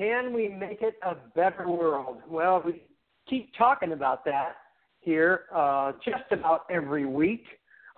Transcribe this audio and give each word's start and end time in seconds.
Can 0.00 0.32
we 0.32 0.48
make 0.48 0.80
it 0.80 0.94
a 1.02 1.14
better 1.36 1.68
world? 1.68 2.22
Well, 2.26 2.62
we 2.64 2.84
keep 3.28 3.52
talking 3.58 3.92
about 3.92 4.24
that 4.24 4.56
here 5.00 5.42
uh, 5.54 5.92
just 6.02 6.24
about 6.30 6.62
every 6.70 7.04
week. 7.04 7.44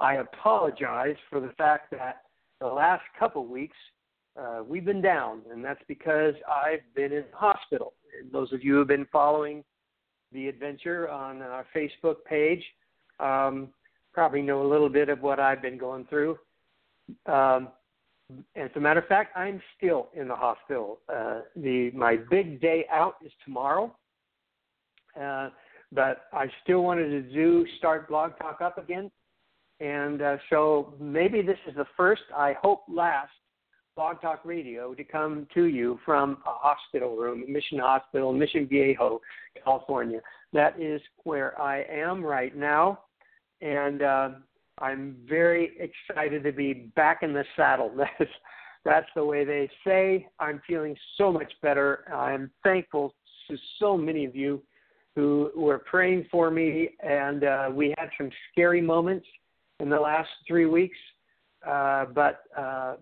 I 0.01 0.15
apologize 0.15 1.15
for 1.31 1.39
the 1.39 1.53
fact 1.57 1.93
that 1.93 2.23
the 2.61 2.67
last 2.67 3.05
couple 3.17 3.47
weeks 3.47 3.77
uh, 4.37 4.63
we've 4.67 4.85
been 4.85 5.01
down, 5.01 5.43
and 5.53 5.65
that's 5.65 5.83
because 5.87 6.35
I've 6.49 6.81
been 6.97 7.13
in 7.13 7.23
hospital. 7.33 7.93
And 8.21 8.33
those 8.33 8.53
of 8.53 8.65
you 8.65 8.73
who 8.73 8.79
have 8.81 8.89
been 8.89 9.07
following 9.13 9.63
the 10.33 10.49
adventure 10.49 11.09
on 11.09 11.41
our 11.41 11.65
Facebook 11.73 12.25
page 12.29 12.65
um, 13.21 13.69
probably 14.13 14.43
know 14.43 14.67
a 14.67 14.69
little 14.69 14.89
bit 14.89 15.09
of 15.09 15.23
what 15.23 15.39
I've 15.39 15.63
been 15.63 15.79
going 15.79 16.07
through. 16.07 16.37
Um, 17.27 17.69
as 18.57 18.71
a 18.77 18.81
matter 18.81 19.01
of 19.01 19.07
fact, 19.07 19.37
I'm 19.37 19.61
still 19.77 20.09
in 20.15 20.29
the 20.29 20.35
hospital. 20.35 20.99
Uh, 21.09 21.41
the 21.57 21.91
my 21.93 22.17
big 22.31 22.61
day 22.61 22.87
out 22.91 23.15
is 23.25 23.33
tomorrow, 23.45 23.95
uh, 25.21 25.51
but 25.93 26.25
I 26.33 26.47
still 26.63 26.83
wanted 26.83 27.09
to 27.11 27.23
do 27.23 27.67
start 27.79 28.09
Blog 28.09 28.33
Talk 28.39 28.61
up 28.61 28.79
again, 28.79 29.11
and 29.81 30.23
uh, 30.23 30.37
so 30.51 30.95
maybe 31.01 31.43
this 31.43 31.59
is 31.69 31.75
the 31.75 31.87
first, 31.97 32.23
I 32.37 32.55
hope 32.61 32.85
last, 32.89 33.33
Blog 33.97 34.21
Talk 34.21 34.41
Radio 34.45 34.95
to 34.95 35.05
come 35.05 35.47
to 35.55 35.65
you 35.65 35.99
from 36.05 36.39
a 36.47 36.51
hospital 36.51 37.17
room, 37.17 37.45
Mission 37.47 37.79
Hospital, 37.79 38.33
Mission 38.33 38.67
Viejo, 38.67 39.21
California. 39.65 40.21
That 40.53 40.81
is 40.81 41.01
where 41.25 41.61
I 41.61 41.83
am 41.83 42.25
right 42.25 42.57
now, 42.57 43.01
and. 43.61 44.03
I'm 44.83 45.17
very 45.29 45.73
excited 45.79 46.43
to 46.43 46.53
be 46.53 46.91
back 46.97 47.23
in 47.23 47.33
the 47.33 47.45
saddle. 47.57 47.93
That's 47.97 48.31
that's 48.85 49.07
the 49.15 49.25
way 49.25 49.45
they 49.45 49.71
say. 49.87 50.27
I'm 50.41 50.61
feeling 50.67 50.97
so 51.17 51.31
much 51.31 51.53
better. 51.63 52.05
I'm 52.13 52.51
thankful 52.65 53.15
to 53.49 53.57
so 53.79 53.97
many 53.97 54.25
of 54.25 54.35
you 54.35 54.61
who 55.15 55.53
were 55.55 55.79
praying 55.79 56.27
for 56.33 56.51
me, 56.51 56.91
and 57.01 57.45
uh, 57.45 57.69
we 57.73 57.95
had 57.97 58.09
some 58.19 58.29
scary 58.51 58.81
moments 58.81 59.25
in 59.79 59.89
the 59.89 60.01
last 60.01 60.29
three 60.49 60.67
weeks, 60.67 60.99
uh, 61.65 62.07
but 62.07 62.43
uh, 62.59 62.97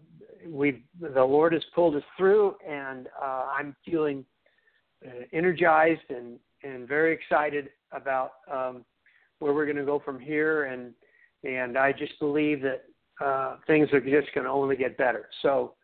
we 0.47 0.85
the 1.01 1.25
Lord 1.25 1.55
has 1.55 1.63
pulled 1.75 1.97
us 1.97 2.03
through, 2.19 2.57
and 2.69 3.09
uh, 3.19 3.47
I'm 3.59 3.75
feeling 3.87 4.23
uh, 5.07 5.25
energized 5.33 6.11
and 6.11 6.39
and 6.63 6.87
very 6.87 7.15
excited 7.15 7.71
about 7.91 8.33
um, 8.53 8.85
where 9.39 9.55
we're 9.55 9.65
going 9.65 9.77
to 9.77 9.85
go 9.87 9.99
from 9.99 10.21
here 10.21 10.65
and 10.65 10.93
and 11.45 11.77
I 11.77 11.93
just 11.93 12.19
believe 12.19 12.63
that 12.63 12.85
uh, 13.25 13.57
things 13.67 13.89
are 13.93 14.01
just 14.01 14.35
going 14.35 14.45
to 14.45 14.51
only 14.51 14.77
get 14.77 14.97
better. 14.97 15.29
So, 15.43 15.75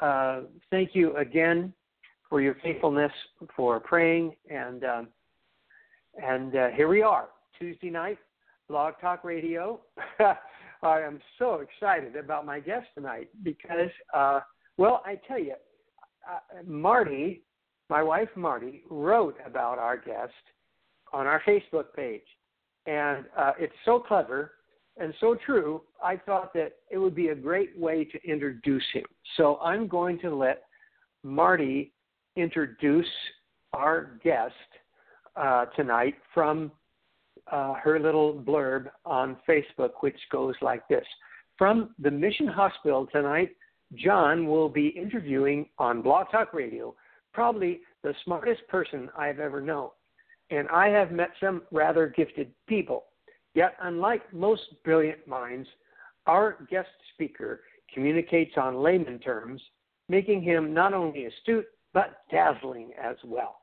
uh, 0.00 0.42
thank 0.70 0.90
you 0.94 1.16
again 1.16 1.72
for 2.28 2.40
your 2.40 2.56
faithfulness, 2.62 3.12
for 3.56 3.80
praying, 3.80 4.34
and 4.50 4.84
um, 4.84 5.08
and 6.22 6.54
uh, 6.56 6.68
here 6.68 6.88
we 6.88 7.02
are, 7.02 7.28
Tuesday 7.58 7.90
night, 7.90 8.18
Blog 8.68 8.94
Talk 9.00 9.24
Radio. 9.24 9.80
I 10.82 11.00
am 11.00 11.20
so 11.38 11.60
excited 11.60 12.16
about 12.16 12.46
my 12.46 12.60
guest 12.60 12.86
tonight 12.94 13.28
because, 13.42 13.90
uh, 14.14 14.40
well, 14.76 15.02
I 15.04 15.18
tell 15.26 15.38
you, 15.38 15.54
uh, 16.28 16.62
Marty, 16.64 17.42
my 17.88 18.02
wife 18.02 18.28
Marty, 18.36 18.82
wrote 18.88 19.36
about 19.44 19.78
our 19.78 19.96
guest 19.96 20.32
on 21.12 21.26
our 21.26 21.42
Facebook 21.46 21.92
page, 21.96 22.22
and 22.86 23.24
uh, 23.36 23.52
it's 23.58 23.74
so 23.84 23.98
clever 23.98 24.52
and 24.98 25.14
so 25.20 25.36
true, 25.46 25.82
I 26.02 26.16
thought 26.16 26.52
that 26.54 26.72
it 26.90 26.98
would 26.98 27.14
be 27.14 27.28
a 27.28 27.34
great 27.34 27.78
way 27.78 28.04
to 28.04 28.18
introduce 28.24 28.84
him. 28.92 29.04
So 29.36 29.58
I'm 29.62 29.86
going 29.86 30.18
to 30.20 30.34
let 30.34 30.64
Marty 31.22 31.92
introduce 32.36 33.06
our 33.72 34.18
guest 34.24 34.54
uh, 35.36 35.66
tonight 35.76 36.14
from 36.34 36.72
uh, 37.50 37.74
her 37.74 37.98
little 37.98 38.34
blurb 38.34 38.90
on 39.04 39.36
Facebook, 39.48 39.90
which 40.00 40.18
goes 40.30 40.54
like 40.60 40.86
this 40.88 41.04
From 41.56 41.90
the 41.98 42.10
Mission 42.10 42.46
Hospital 42.46 43.06
tonight, 43.10 43.50
John 43.94 44.46
will 44.46 44.68
be 44.68 44.88
interviewing 44.88 45.66
on 45.78 46.02
Blog 46.02 46.26
Talk 46.30 46.52
Radio 46.52 46.94
probably 47.32 47.80
the 48.02 48.14
smartest 48.24 48.66
person 48.68 49.08
I've 49.16 49.38
ever 49.38 49.60
known. 49.60 49.90
And 50.50 50.66
I 50.68 50.88
have 50.88 51.12
met 51.12 51.30
some 51.40 51.62
rather 51.70 52.08
gifted 52.08 52.50
people. 52.66 53.04
Yet, 53.58 53.74
unlike 53.82 54.32
most 54.32 54.62
brilliant 54.84 55.26
minds, 55.26 55.68
our 56.28 56.64
guest 56.70 56.90
speaker 57.12 57.62
communicates 57.92 58.52
on 58.56 58.84
layman 58.84 59.18
terms, 59.18 59.60
making 60.08 60.42
him 60.42 60.72
not 60.72 60.94
only 60.94 61.24
astute, 61.24 61.66
but 61.92 62.20
dazzling 62.30 62.92
as 63.02 63.16
well. 63.24 63.62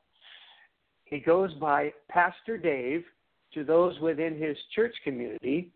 He 1.06 1.20
goes 1.20 1.54
by 1.62 1.94
Pastor 2.10 2.58
Dave 2.58 3.06
to 3.54 3.64
those 3.64 3.98
within 4.02 4.38
his 4.38 4.58
church 4.76 4.94
community 5.06 5.72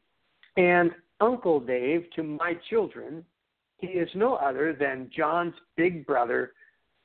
and 0.58 0.92
Uncle 1.22 1.62
Dave 1.62 2.04
to 2.18 2.22
my 2.22 2.56
children. 2.70 3.24
He 3.78 3.88
is 3.88 4.10
no 4.16 4.36
other 4.36 4.76
than 4.78 5.10
John's 5.16 5.56
big 5.78 6.06
brother, 6.06 6.52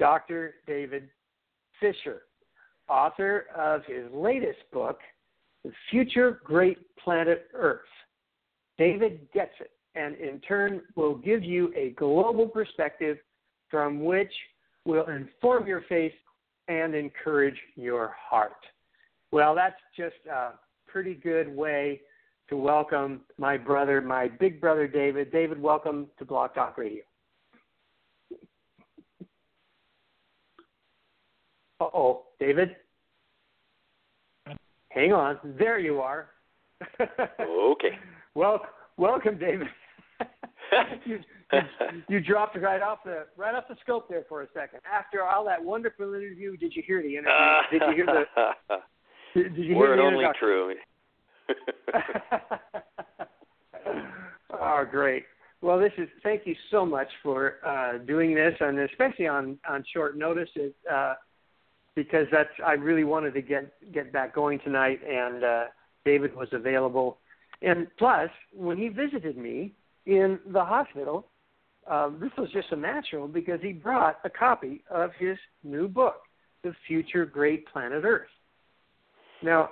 Dr. 0.01 0.57
David 0.67 1.09
Fischer, 1.79 2.23
author 2.89 3.47
of 3.57 3.85
his 3.85 4.11
latest 4.13 4.69
book, 4.73 4.99
the 5.65 5.73
future 5.91 6.41
great 6.45 6.79
planet 6.97 7.49
Earth. 7.55 7.81
David 8.79 9.27
gets 9.33 9.53
it, 9.61 9.71
and 9.95 10.15
in 10.17 10.41
turn 10.41 10.83
will 10.95 11.15
give 11.15 11.43
you 11.43 11.73
a 11.77 11.91
global 11.91 12.47
perspective 12.47 13.19
from 13.71 14.05
which 14.05 14.33
will 14.85 15.07
inform 15.07 15.67
your 15.67 15.83
faith 15.89 16.13
and 16.69 16.95
encourage 16.95 17.57
your 17.77 18.15
heart. 18.19 18.53
Well, 19.33 19.55
that's 19.55 19.81
just 19.97 20.17
a 20.31 20.51
pretty 20.87 21.15
good 21.15 21.55
way 21.55 22.01
to 22.49 22.57
welcome 22.57 23.23
my 23.39 23.57
brother, 23.57 24.01
my 24.01 24.29
big 24.29 24.61
brother 24.61 24.87
David. 24.87 25.33
David, 25.33 25.61
welcome 25.61 26.09
to 26.19 26.25
Blog 26.25 26.55
Talk 26.55 26.77
Radio. 26.77 27.03
Uh 31.81 31.89
oh, 31.93 32.25
David? 32.39 32.77
Hang 34.94 35.12
on. 35.12 35.38
There 35.59 35.78
you 35.78 36.00
are. 36.00 36.28
okay. 37.00 37.91
Well, 38.37 38.62
welcome, 38.97 39.38
David. 39.38 39.69
you, 41.06 41.21
you, 41.53 41.60
you, 42.09 42.21
dropped 42.21 42.59
right 42.59 42.82
off 42.82 42.99
the 43.05 43.27
right 43.37 43.55
off 43.55 43.69
the 43.69 43.77
scope 43.81 44.09
there 44.09 44.25
for 44.28 44.43
a 44.43 44.49
second. 44.53 44.81
After 44.93 45.22
all 45.22 45.44
that 45.44 45.62
wonderful 45.62 46.15
interview, 46.15 46.56
did 46.56 46.75
you 46.75 46.82
hear 46.84 47.00
the 47.00 47.16
interview? 47.16 47.31
did 47.71 47.82
you 47.88 47.94
hear 47.94 48.06
the? 48.06 48.25
Did, 49.41 49.55
did 49.55 49.64
you 49.67 49.76
Word 49.76 50.00
hear 50.00 50.11
the 50.11 50.17
only 50.17 50.25
true. 50.37 50.75
oh, 54.52 54.85
great. 54.90 55.26
Well, 55.62 55.79
this 55.79 55.93
is 55.97 56.08
thank 56.25 56.43
you 56.44 56.56
so 56.73 56.85
much 56.85 57.08
for 57.23 57.64
uh, 57.64 57.99
doing 57.99 58.35
this, 58.35 58.55
and 58.58 58.81
especially 58.81 59.29
on 59.29 59.61
on 59.69 59.85
short 59.94 60.19
notice. 60.19 60.50
It, 60.56 60.75
uh, 60.93 61.14
because 61.96 62.26
that's 62.32 62.50
I 62.64 62.73
really 62.73 63.05
wanted 63.05 63.35
to 63.35 63.43
get 63.43 63.73
get 63.93 64.12
back 64.12 64.35
going 64.35 64.58
tonight, 64.61 65.00
and 65.08 65.44
uh, 65.44 65.64
David 66.05 66.35
was 66.35 66.49
available. 66.52 67.19
And 67.62 67.87
plus, 67.99 68.31
when 68.52 68.76
he 68.76 68.88
visited 68.88 69.37
me 69.37 69.73
in 70.06 70.38
the 70.52 70.64
hospital, 70.64 71.26
um, 71.91 72.19
this 72.20 72.31
was 72.37 72.50
just 72.52 72.73
a 72.73 72.76
natural 72.76 73.29
because 73.29 73.61
he 73.62 73.73
brought 73.73 74.19
a 74.25 74.31
copy 74.31 74.82
of 74.91 75.11
his 75.19 75.37
new 75.62 75.88
book, 75.88 76.17
The 76.62 76.75
Future 76.87 77.25
Great 77.25 77.67
Planet 77.69 78.05
Earth. 78.05 78.29
Now, 79.43 79.70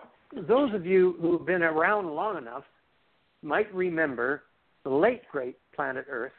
those 0.49 0.73
of 0.75 0.87
you 0.87 1.17
who've 1.21 1.45
been 1.45 1.63
around 1.63 2.07
long 2.15 2.39
enough 2.39 2.65
might 3.43 3.73
remember 3.75 4.45
the 4.85 4.91
late 4.91 5.23
Great 5.31 5.57
Planet 5.75 6.07
Earth 6.09 6.33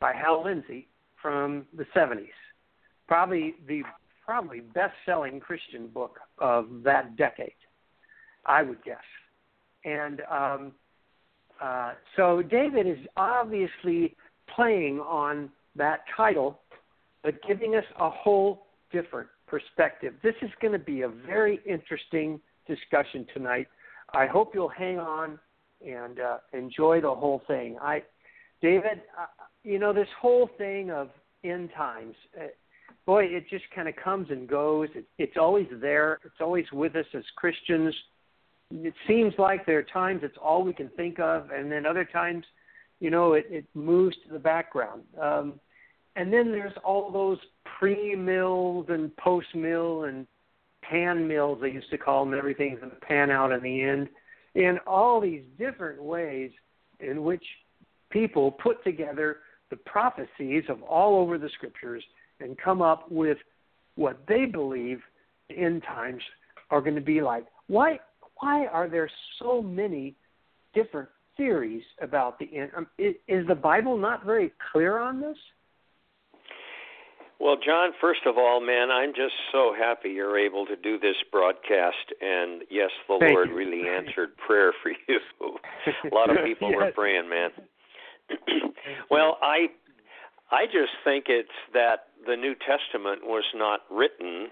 by 0.00 0.12
Hal 0.12 0.44
Lindsey 0.44 0.88
from 1.20 1.66
the 1.76 1.84
70s. 1.94 2.28
Probably 3.08 3.54
the 3.66 3.82
probably 4.26 4.60
best-selling 4.60 5.40
Christian 5.40 5.86
book 5.86 6.18
of 6.38 6.66
that 6.84 7.16
decade, 7.16 7.52
I 8.44 8.62
would 8.62 8.82
guess. 8.84 8.96
And 9.84 10.20
um, 10.30 10.72
uh, 11.62 11.92
so 12.16 12.42
David 12.42 12.86
is 12.86 12.98
obviously 13.16 14.16
playing 14.54 14.98
on 14.98 15.50
that 15.76 16.00
title, 16.16 16.60
but 17.22 17.34
giving 17.46 17.76
us 17.76 17.84
a 18.00 18.10
whole 18.10 18.66
different 18.92 19.28
perspective. 19.46 20.14
This 20.22 20.34
is 20.42 20.50
going 20.60 20.72
to 20.72 20.78
be 20.78 21.02
a 21.02 21.08
very 21.08 21.60
interesting 21.64 22.40
discussion 22.66 23.26
tonight. 23.32 23.68
I 24.12 24.26
hope 24.26 24.52
you'll 24.54 24.68
hang 24.68 24.98
on 24.98 25.38
and 25.86 26.18
uh, 26.20 26.38
enjoy 26.52 27.00
the 27.00 27.14
whole 27.14 27.42
thing. 27.46 27.76
I, 27.80 28.02
David, 28.60 29.02
uh, 29.18 29.26
you 29.62 29.78
know 29.78 29.92
this 29.92 30.08
whole 30.20 30.50
thing 30.58 30.90
of 30.90 31.10
end 31.44 31.70
times. 31.76 32.14
Boy, 33.06 33.24
it 33.24 33.48
just 33.48 33.64
kind 33.74 33.88
of 33.88 33.94
comes 33.96 34.30
and 34.30 34.48
goes. 34.48 34.88
It, 34.94 35.04
it's 35.16 35.36
always 35.36 35.68
there. 35.80 36.18
It's 36.24 36.40
always 36.40 36.64
with 36.72 36.96
us 36.96 37.06
as 37.14 37.22
Christians. 37.36 37.94
It 38.72 38.94
seems 39.06 39.32
like 39.38 39.64
there 39.64 39.78
are 39.78 39.84
times 39.84 40.22
it's 40.24 40.36
all 40.42 40.64
we 40.64 40.72
can 40.72 40.88
think 40.96 41.20
of, 41.20 41.50
and 41.50 41.70
then 41.70 41.86
other 41.86 42.04
times, 42.04 42.44
you 42.98 43.10
know, 43.10 43.34
it, 43.34 43.46
it 43.48 43.64
moves 43.74 44.16
to 44.26 44.32
the 44.32 44.40
background. 44.40 45.02
Um, 45.20 45.60
and 46.16 46.32
then 46.32 46.50
there's 46.50 46.72
all 46.84 47.12
those 47.12 47.38
pre-mills 47.78 48.86
and 48.88 49.16
post-mill 49.18 50.04
and 50.04 50.26
pan 50.82 51.28
mills 51.28 51.58
they 51.60 51.70
used 51.70 51.90
to 51.90 51.98
call 51.98 52.24
them. 52.24 52.34
Everything's 52.34 52.80
going 52.80 52.90
to 52.90 52.96
pan 52.96 53.30
out 53.30 53.52
in 53.52 53.62
the 53.62 53.82
end, 53.82 54.08
in 54.54 54.78
all 54.86 55.20
these 55.20 55.42
different 55.58 56.02
ways 56.02 56.50
in 56.98 57.22
which 57.22 57.44
people 58.10 58.50
put 58.50 58.82
together 58.82 59.38
the 59.70 59.76
prophecies 59.76 60.64
of 60.68 60.82
all 60.82 61.20
over 61.20 61.38
the 61.38 61.50
scriptures 61.50 62.02
and 62.40 62.56
come 62.58 62.82
up 62.82 63.10
with 63.10 63.38
what 63.96 64.18
they 64.28 64.44
believe 64.44 65.00
the 65.48 65.56
end 65.56 65.82
times 65.82 66.22
are 66.70 66.80
going 66.80 66.94
to 66.94 67.00
be 67.00 67.20
like. 67.20 67.46
Why 67.68 67.98
why 68.40 68.66
are 68.66 68.88
there 68.88 69.10
so 69.38 69.62
many 69.62 70.14
different 70.74 71.08
theories 71.36 71.82
about 72.00 72.38
the 72.38 72.48
end? 72.56 72.70
Um, 72.76 72.86
is 72.98 73.46
the 73.46 73.54
Bible 73.54 73.96
not 73.96 74.24
very 74.24 74.52
clear 74.72 74.98
on 74.98 75.20
this? 75.20 75.36
Well, 77.38 77.56
John, 77.64 77.90
first 78.00 78.20
of 78.26 78.38
all, 78.38 78.60
man, 78.60 78.90
I'm 78.90 79.10
just 79.10 79.34
so 79.52 79.74
happy 79.78 80.08
you're 80.10 80.38
able 80.38 80.64
to 80.66 80.76
do 80.76 80.98
this 80.98 81.16
broadcast. 81.30 82.12
And 82.20 82.62
yes, 82.70 82.90
the 83.08 83.18
Thank 83.20 83.34
Lord 83.34 83.50
you. 83.50 83.54
really 83.54 83.88
answered 83.88 84.36
prayer 84.46 84.72
for 84.82 84.90
you. 84.90 85.20
A 86.10 86.14
lot 86.14 86.30
of 86.30 86.38
people 86.44 86.70
yes. 86.70 86.76
were 86.80 86.92
praying, 86.92 87.28
man. 87.28 87.50
well, 89.10 89.38
I 89.42 89.66
I 90.50 90.66
just 90.66 90.92
think 91.02 91.26
it's 91.28 91.48
that 91.74 92.08
the 92.26 92.36
New 92.36 92.54
Testament 92.54 93.24
was 93.24 93.44
not 93.54 93.80
written 93.90 94.48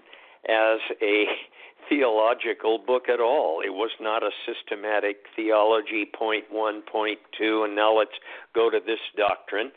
as 0.47 0.79
a 1.01 1.25
theological 1.89 2.79
book 2.79 3.09
at 3.09 3.19
all. 3.19 3.61
It 3.63 3.69
was 3.69 3.91
not 4.01 4.23
a 4.23 4.31
systematic 4.45 5.17
theology, 5.35 6.05
point 6.05 6.45
one, 6.49 6.81
point 6.81 7.19
two, 7.37 7.63
and 7.63 7.75
now 7.75 7.97
let's 7.97 8.17
go 8.53 8.69
to 8.69 8.79
this 8.85 8.99
doctrine. 9.15 9.71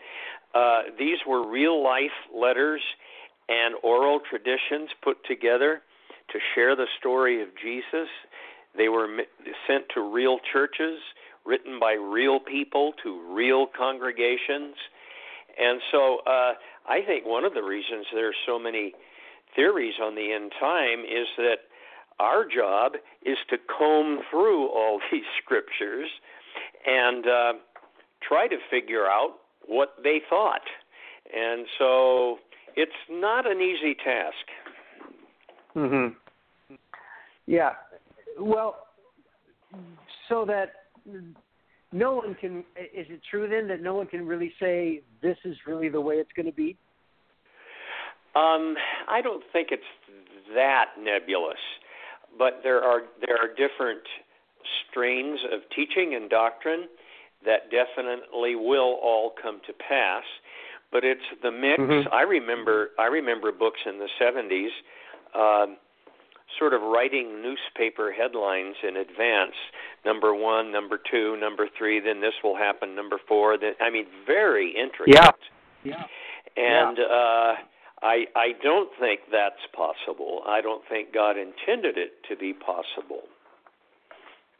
Uh, 0.54 0.82
these 0.98 1.18
were 1.26 1.46
real 1.48 1.82
life 1.82 2.16
letters 2.34 2.80
and 3.48 3.74
oral 3.82 4.20
traditions 4.28 4.90
put 5.02 5.24
together 5.24 5.82
to 6.32 6.38
share 6.54 6.74
the 6.74 6.86
story 6.98 7.42
of 7.42 7.48
Jesus. 7.62 8.08
They 8.76 8.88
were 8.88 9.08
sent 9.66 9.84
to 9.94 10.00
real 10.00 10.38
churches, 10.52 10.98
written 11.44 11.78
by 11.78 11.92
real 11.92 12.40
people 12.40 12.92
to 13.02 13.34
real 13.34 13.66
congregations. 13.66 14.74
And 15.58 15.80
so 15.90 16.18
uh, 16.26 16.52
I 16.88 17.02
think 17.06 17.26
one 17.26 17.44
of 17.44 17.54
the 17.54 17.62
reasons 17.62 18.06
there 18.12 18.28
are 18.28 18.40
so 18.46 18.58
many 18.58 18.92
theories 19.56 19.94
on 20.02 20.14
the 20.14 20.32
end 20.32 20.52
time 20.60 21.00
is 21.00 21.26
that 21.36 21.66
our 22.20 22.44
job 22.44 22.92
is 23.24 23.38
to 23.50 23.56
comb 23.78 24.20
through 24.30 24.68
all 24.68 25.00
these 25.12 25.22
scriptures 25.42 26.08
and 26.86 27.26
uh, 27.26 27.52
try 28.26 28.46
to 28.48 28.56
figure 28.70 29.06
out 29.06 29.34
what 29.66 29.94
they 30.02 30.20
thought. 30.28 30.62
And 31.34 31.66
so 31.78 32.38
it's 32.76 32.92
not 33.10 33.50
an 33.50 33.60
easy 33.60 33.94
task. 33.94 34.34
Mhm. 35.76 36.14
Yeah. 37.46 37.72
Well, 38.38 38.86
so 40.28 40.44
that 40.46 40.72
no 41.92 42.14
one 42.14 42.34
can 42.34 42.58
is 42.76 43.06
it 43.08 43.20
true 43.30 43.48
then 43.48 43.68
that 43.68 43.82
no 43.82 43.94
one 43.94 44.06
can 44.06 44.26
really 44.26 44.52
say 44.60 45.00
this 45.22 45.36
is 45.44 45.56
really 45.66 45.88
the 45.88 46.00
way 46.00 46.16
it's 46.16 46.32
going 46.36 46.46
to 46.46 46.52
be? 46.52 46.76
Um, 48.34 48.76
I 49.08 49.20
don't 49.22 49.42
think 49.52 49.68
it's 49.70 49.82
that 50.54 50.90
nebulous, 51.00 51.58
but 52.38 52.60
there 52.62 52.82
are 52.82 53.02
there 53.26 53.36
are 53.36 53.48
different 53.48 54.02
strains 54.90 55.40
of 55.52 55.60
teaching 55.74 56.14
and 56.14 56.28
doctrine 56.28 56.88
that 57.44 57.70
definitely 57.70 58.54
will 58.54 58.98
all 59.02 59.32
come 59.40 59.60
to 59.66 59.72
pass. 59.72 60.24
But 60.90 61.04
it's 61.04 61.24
the 61.42 61.50
mix. 61.50 61.80
Mhm. 61.80 62.12
I 62.12 62.22
remember 62.22 62.90
I 62.98 63.06
remember 63.06 63.52
books 63.52 63.80
in 63.86 63.98
the 63.98 64.08
seventies, 64.18 64.72
um, 65.34 65.76
sort 66.58 66.72
of 66.72 66.82
writing 66.82 67.42
newspaper 67.42 68.12
headlines 68.12 68.76
in 68.86 68.96
advance. 68.96 69.54
Number 70.04 70.34
one, 70.34 70.72
number 70.72 70.98
two, 71.10 71.36
number 71.38 71.68
three. 71.76 72.00
Then 72.00 72.20
this 72.20 72.34
will 72.42 72.56
happen. 72.56 72.94
Number 72.94 73.18
four. 73.28 73.58
Then 73.58 73.72
I 73.80 73.90
mean, 73.90 74.06
very 74.26 74.74
intricate. 74.74 75.14
Yeah. 75.14 75.30
Yeah. 75.84 76.04
And 76.56 76.98
uh, 76.98 77.54
I 78.02 78.24
I 78.34 78.48
don't 78.62 78.90
think 78.98 79.20
that's 79.30 79.54
possible. 79.74 80.42
I 80.46 80.60
don't 80.60 80.82
think 80.88 81.12
God 81.12 81.36
intended 81.36 81.98
it 81.98 82.12
to 82.28 82.36
be 82.36 82.52
possible. 82.52 83.22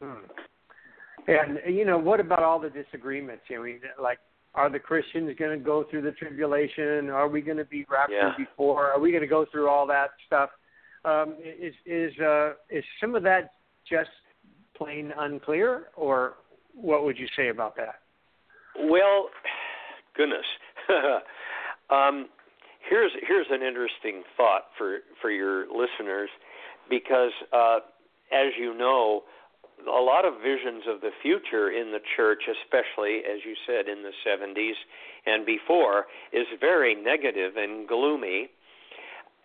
Hmm. 0.01 0.25
And 1.27 1.59
you 1.75 1.85
know, 1.85 1.97
what 1.97 2.19
about 2.19 2.43
all 2.43 2.59
the 2.59 2.69
disagreements? 2.69 3.43
I 3.53 3.61
mean, 3.61 3.81
like, 4.01 4.19
are 4.55 4.69
the 4.69 4.79
Christians 4.79 5.35
going 5.37 5.57
to 5.57 5.63
go 5.63 5.85
through 5.89 6.01
the 6.03 6.11
tribulation? 6.11 7.09
Are 7.09 7.27
we 7.27 7.41
going 7.41 7.57
to 7.57 7.65
be 7.65 7.85
raptured 7.89 8.17
Yeah. 8.37 8.45
before? 8.45 8.91
Are 8.91 8.99
we 8.99 9.11
going 9.11 9.21
to 9.21 9.27
go 9.27 9.45
through 9.51 9.69
all 9.69 9.85
that 9.87 10.11
stuff? 10.25 10.49
Um, 11.05 11.35
is 11.43 11.73
is 11.85 12.17
uh, 12.19 12.51
is 12.69 12.83
some 12.99 13.15
of 13.15 13.23
that 13.23 13.53
just 13.89 14.09
plain 14.75 15.13
unclear, 15.17 15.87
or 15.95 16.33
what 16.73 17.03
would 17.03 17.17
you 17.17 17.27
say 17.35 17.49
about 17.49 17.75
that? 17.77 18.01
Well, 18.77 19.29
goodness. 20.15 20.45
um, 21.89 22.27
here's 22.89 23.11
here's 23.27 23.47
an 23.49 23.61
interesting 23.61 24.23
thought 24.37 24.65
for 24.77 24.99
for 25.21 25.31
your 25.31 25.65
listeners, 25.67 26.29
because 26.89 27.31
uh, 27.53 27.79
as 28.31 28.53
you 28.59 28.77
know, 28.77 29.23
a 29.87 30.01
lot 30.01 30.25
of 30.25 30.35
visions 30.41 30.83
of 30.87 31.01
the 31.01 31.11
future 31.21 31.71
in 31.71 31.91
the 31.91 31.99
church, 32.15 32.43
especially 32.47 33.19
as 33.19 33.41
you 33.45 33.55
said 33.65 33.87
in 33.87 34.03
the 34.03 34.11
70s 34.27 34.75
and 35.25 35.45
before, 35.45 36.05
is 36.33 36.45
very 36.59 36.95
negative 36.95 37.53
and 37.55 37.87
gloomy. 37.87 38.49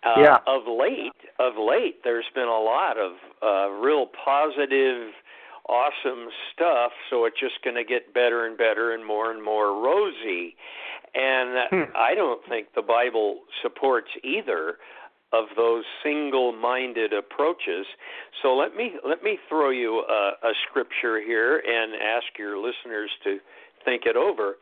Uh, 0.05 0.19
Yeah. 0.19 0.37
Of 0.47 0.67
late, 0.67 1.11
of 1.39 1.53
late, 1.57 2.03
there's 2.03 2.29
been 2.33 2.47
a 2.47 2.59
lot 2.59 2.97
of 2.97 3.13
uh, 3.41 3.69
real 3.71 4.05
positive, 4.07 5.11
awesome 5.67 6.29
stuff. 6.53 6.91
So 7.09 7.25
it's 7.25 7.39
just 7.39 7.61
going 7.63 7.75
to 7.75 7.83
get 7.83 8.13
better 8.13 8.45
and 8.45 8.57
better 8.57 8.93
and 8.93 9.03
more 9.05 9.31
and 9.31 9.43
more 9.43 9.73
rosy. 9.81 10.55
And 11.15 11.67
Hmm. 11.71 11.95
I 11.95 12.13
don't 12.13 12.45
think 12.47 12.73
the 12.75 12.81
Bible 12.81 13.41
supports 13.61 14.09
either 14.23 14.77
of 15.33 15.45
those 15.55 15.83
single-minded 16.03 17.11
approaches. 17.11 17.85
So 18.41 18.55
let 18.55 18.75
me 18.75 18.93
let 19.03 19.23
me 19.23 19.39
throw 19.49 19.69
you 19.69 20.03
a, 20.07 20.31
a 20.43 20.53
scripture 20.69 21.19
here 21.19 21.57
and 21.65 21.95
ask 21.95 22.37
your 22.37 22.57
listeners 22.57 23.09
to 23.23 23.39
think 23.83 24.05
it 24.05 24.15
over. 24.15 24.57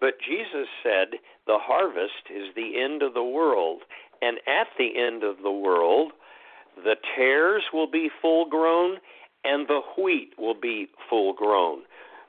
But 0.00 0.14
Jesus 0.20 0.68
said, 0.82 1.18
"The 1.46 1.58
harvest 1.58 2.30
is 2.30 2.54
the 2.54 2.80
end 2.80 3.02
of 3.02 3.14
the 3.14 3.22
world, 3.24 3.82
and 4.22 4.38
at 4.46 4.68
the 4.78 4.96
end 4.96 5.22
of 5.22 5.42
the 5.42 5.50
world, 5.50 6.12
the 6.76 6.96
tares 7.14 7.64
will 7.72 7.90
be 7.90 8.10
full 8.20 8.46
grown, 8.46 8.98
and 9.44 9.66
the 9.68 9.80
wheat 9.96 10.32
will 10.38 10.54
be 10.54 10.88
full 11.08 11.32
grown." 11.32 11.82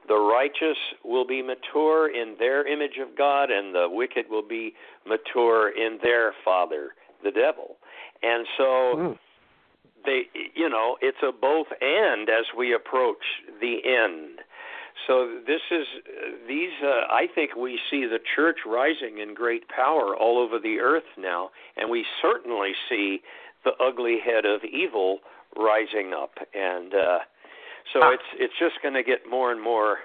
The 0.08 0.17
righteous 0.17 0.77
will 1.03 1.25
be 1.25 1.41
mature 1.41 2.08
in 2.08 2.38
their 2.39 2.65
image 2.65 2.98
of 2.98 3.15
God, 3.17 3.51
and 3.51 3.75
the 3.75 3.89
wicked 3.89 4.29
will 4.29 4.48
be 4.48 4.74
mature 5.06 5.70
in 5.70 6.00
their 6.01 6.34
father, 6.46 6.96
the 7.24 7.32
devil. 7.32 7.77
And 8.24 8.48
so 8.58 8.96
Hmm. 8.96 9.13
they 10.06 10.29
you 10.56 10.70
know 10.70 10.98
it's 11.01 11.22
a 11.22 11.32
both 11.32 11.67
and 11.82 12.29
as 12.29 12.46
we 12.56 12.74
approach 12.74 13.44
the 13.60 13.84
end 13.86 14.39
so 15.06 15.39
this 15.46 15.62
is 15.72 15.86
these 16.48 16.72
uh, 16.84 17.06
i 17.12 17.27
think 17.36 17.56
we 17.56 17.80
see 17.92 18.06
the 18.06 18.20
church 18.36 18.58
rising 18.66 19.20
in 19.20 19.34
great 19.34 19.68
power 19.70 20.16
all 20.16 20.38
over 20.39 20.58
the 20.60 20.80
earth 20.80 21.04
now 21.18 21.50
and 21.75 21.89
we 21.89 22.06
certainly 22.22 22.72
see 22.89 23.20
the 23.63 23.72
ugly 23.84 24.18
head 24.24 24.46
of 24.46 24.62
evil 24.63 25.20
rising 25.58 26.13
up 26.13 26.32
and 26.54 26.94
uh 26.94 27.20
so 27.94 28.00
Ah. 28.04 28.12
it's 28.13 28.30
it's 28.39 28.54
just 28.60 28.82
going 28.82 28.94
to 28.96 29.04
get 29.04 29.20
more 29.30 29.51
and 29.51 29.62
more 29.62 29.98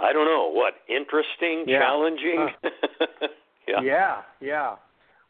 i 0.00 0.12
don't 0.12 0.26
know 0.26 0.50
what 0.52 0.74
interesting 0.88 1.64
Yeah. 1.66 1.80
challenging 1.80 2.48
yeah 3.68 3.80
Yeah, 3.82 4.22
yeah. 4.40 4.76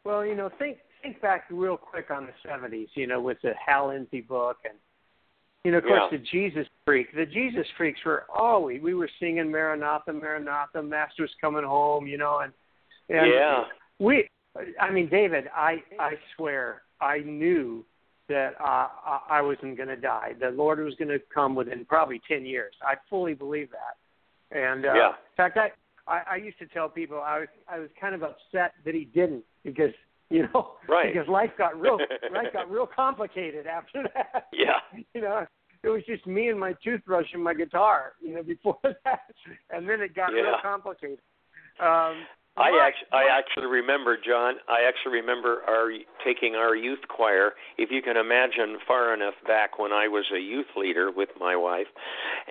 Well, 0.03 0.25
you 0.25 0.35
know, 0.35 0.49
think 0.59 0.77
think 1.01 1.19
back 1.21 1.45
real 1.49 1.75
quick 1.75 2.11
on 2.11 2.27
the 2.27 2.33
'70s, 2.47 2.87
you 2.93 3.07
know, 3.07 3.19
with 3.19 3.37
the 3.43 3.53
Hal 3.65 3.89
Lindsey 3.89 4.21
book, 4.21 4.57
and 4.63 4.75
you 5.63 5.71
know, 5.71 5.79
of 5.79 5.83
course, 5.83 6.03
Yeah. 6.11 6.17
the 6.17 6.23
Jesus 6.23 6.67
Freak. 6.85 7.13
The 7.13 7.25
Jesus 7.25 7.67
Freaks 7.77 7.99
were 8.05 8.25
always 8.33 8.81
we 8.81 8.93
were 8.93 9.09
singing 9.19 9.51
Maranatha, 9.51 10.13
Maranatha, 10.13 10.81
Master's 10.81 11.33
coming 11.41 11.63
home, 11.63 12.07
you 12.07 12.17
know, 12.17 12.39
and 12.39 12.53
and 13.09 13.31
yeah. 13.31 13.63
we. 13.99 14.27
I 14.79 14.89
mean, 14.89 15.07
David, 15.09 15.49
I 15.55 15.83
I 15.99 16.13
swear 16.35 16.83
I 17.01 17.19
knew 17.19 17.85
that 18.29 18.53
uh, 18.59 18.87
I 19.05 19.19
I 19.29 19.41
wasn't 19.41 19.77
going 19.77 19.89
to 19.89 19.95
die. 19.97 20.33
The 20.39 20.49
Lord 20.49 20.79
was 20.79 20.95
going 20.95 21.09
to 21.09 21.19
come 21.33 21.53
within 21.55 21.85
probably 21.85 22.21
ten 22.27 22.45
years. 22.45 22.73
I 22.81 22.95
fully 23.09 23.33
believe 23.33 23.69
that. 23.71 24.57
And 24.57 24.85
uh, 24.85 24.93
Yeah. 24.93 25.09
in 25.09 25.35
fact, 25.35 25.57
I, 25.57 25.71
I 26.07 26.21
I 26.31 26.35
used 26.37 26.59
to 26.59 26.67
tell 26.67 26.89
people 26.89 27.21
I 27.21 27.39
was 27.39 27.47
I 27.67 27.79
was 27.79 27.89
kind 27.99 28.15
of 28.15 28.23
upset 28.23 28.73
that 28.85 28.95
he 28.95 29.05
didn't 29.05 29.43
because 29.63 29.93
you 30.35 30.43
know 30.53 30.73
Right. 30.89 31.13
because 31.13 31.27
life 31.27 31.51
got 31.57 31.79
real 31.79 31.97
life 32.33 32.47
got 32.53 32.69
real 32.69 32.87
complicated 32.87 33.67
after 33.67 34.03
that. 34.13 34.47
Yeah. 34.53 34.79
You 35.13 35.21
know, 35.21 35.45
it 35.83 35.89
was 35.89 36.01
just 36.07 36.25
me 36.25 36.49
and 36.49 36.59
my 36.59 36.73
toothbrush 36.83 37.27
and 37.33 37.43
my 37.43 37.53
guitar. 37.53 38.13
You 38.21 38.35
know, 38.35 38.43
before 38.43 38.77
that, 38.83 39.19
and 39.69 39.87
then 39.87 40.01
it 40.01 40.15
got 40.15 40.31
real 40.33 40.55
complicated. 40.61 41.19
Um, 41.79 42.15
I 42.57 42.73
actually, 42.81 43.13
I 43.13 43.29
actually 43.37 43.67
remember, 43.67 44.17
John. 44.17 44.55
I 44.67 44.81
actually 44.87 45.13
remember 45.13 45.61
our 45.67 45.91
taking 46.25 46.55
our 46.55 46.75
youth 46.75 47.07
choir. 47.07 47.53
If 47.77 47.91
you 47.91 48.01
can 48.01 48.17
imagine, 48.17 48.79
far 48.87 49.13
enough 49.13 49.35
back 49.45 49.77
when 49.77 49.91
I 49.91 50.07
was 50.07 50.25
a 50.35 50.39
youth 50.39 50.65
leader 50.75 51.11
with 51.15 51.29
my 51.39 51.55
wife, 51.55 51.85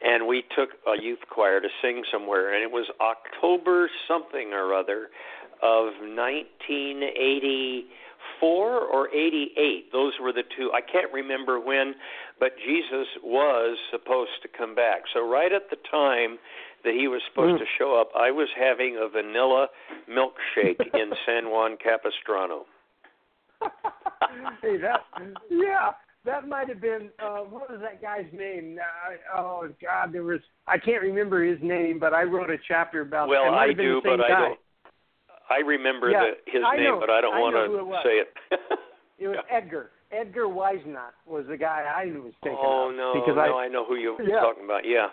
and 0.03 0.29
we 0.29 0.45
took 0.57 0.71
a 0.87 0.95
youth 1.03 1.19
choir 1.29 1.61
to 1.61 1.69
sing 1.83 2.05
somewhere, 2.13 2.55
and 2.55 2.63
it 2.63 2.71
was 2.71 2.89
October 3.01 3.91
something 4.07 4.53
or 4.53 4.73
other 4.75 5.11
of 5.63 5.95
1984 6.01 8.81
or 8.81 9.09
88. 9.09 9.93
Those 9.93 10.13
were 10.21 10.33
the 10.33 10.45
two. 10.57 10.71
I 10.73 10.81
can't 10.81 11.13
remember 11.13 11.59
when, 11.59 11.97
but 12.39 12.53
Jesus 12.65 13.09
was 13.25 13.77
supposed 13.91 14.41
to 14.43 14.49
come 14.57 14.75
back. 14.75 15.03
So 15.13 15.29
right 15.29 15.53
at 15.53 15.69
the 15.71 15.77
time 15.91 16.39
that 16.87 16.95
he 16.95 17.09
was 17.09 17.21
supposed 17.29 17.57
Mm. 17.57 17.59
to 17.59 17.67
show 17.79 17.95
up, 18.01 18.09
I 18.17 18.31
was 18.31 18.49
having 18.59 18.97
a 18.97 19.09
vanilla 19.09 19.69
milkshake 20.09 20.81
in 20.95 21.13
San 21.27 21.51
Juan 21.51 21.77
Capistrano. 21.77 22.65
hey, 24.63 24.77
that 24.79 25.01
yeah, 25.51 25.93
that 26.25 26.49
might 26.49 26.69
have 26.69 26.81
been 26.81 27.11
uh, 27.19 27.39
what 27.41 27.71
was 27.71 27.81
that 27.81 28.01
guy's 28.01 28.27
name? 28.33 28.79
Uh, 28.79 29.39
oh 29.41 29.69
God, 29.83 30.13
there 30.13 30.23
was 30.25 30.41
I 30.67 30.79
can't 30.79 31.03
remember 31.03 31.43
his 31.45 31.59
name, 31.63 31.99
but 31.99 32.13
I 32.15 32.23
wrote 32.23 32.51
a 32.51 32.57
chapter 32.69 33.01
about. 33.03 33.29
Well, 33.29 33.55
I 33.55 33.73
do, 33.73 34.01
but 34.05 34.21
I 34.21 34.29
don't. 34.29 34.59
I 35.49 35.59
remember 35.65 36.11
Yeah, 36.11 36.25
the, 36.45 36.51
his 36.53 36.63
I 36.67 36.77
name, 36.77 36.85
know- 36.85 37.01
but 37.01 37.11
I 37.11 37.21
don't 37.21 37.35
I 37.35 37.41
want 37.41 37.55
know 37.55 37.67
who 37.69 37.79
it 37.79 37.87
was. 37.87 38.03
to 38.03 38.09
say 38.09 38.17
it. 38.25 38.31
It 39.19 39.29
was 39.29 39.39
Edgar. 39.51 39.93
Edgar 40.13 40.45
Whisenant 40.47 41.15
was 41.25 41.47
the 41.49 41.57
guy 41.57 41.87
I 41.89 42.05
was 42.21 42.35
thinking 42.45 42.61
oh 42.63 42.91
of 42.91 42.97
no, 42.97 43.15
because 43.15 43.35
no, 43.37 43.57
I 43.57 43.65
I 43.65 43.69
know 43.69 43.87
who 43.87 43.97
you're 43.97 44.21
Yeah. 44.23 44.41
talking 44.41 44.65
about. 44.67 44.83
Yeah, 44.85 45.07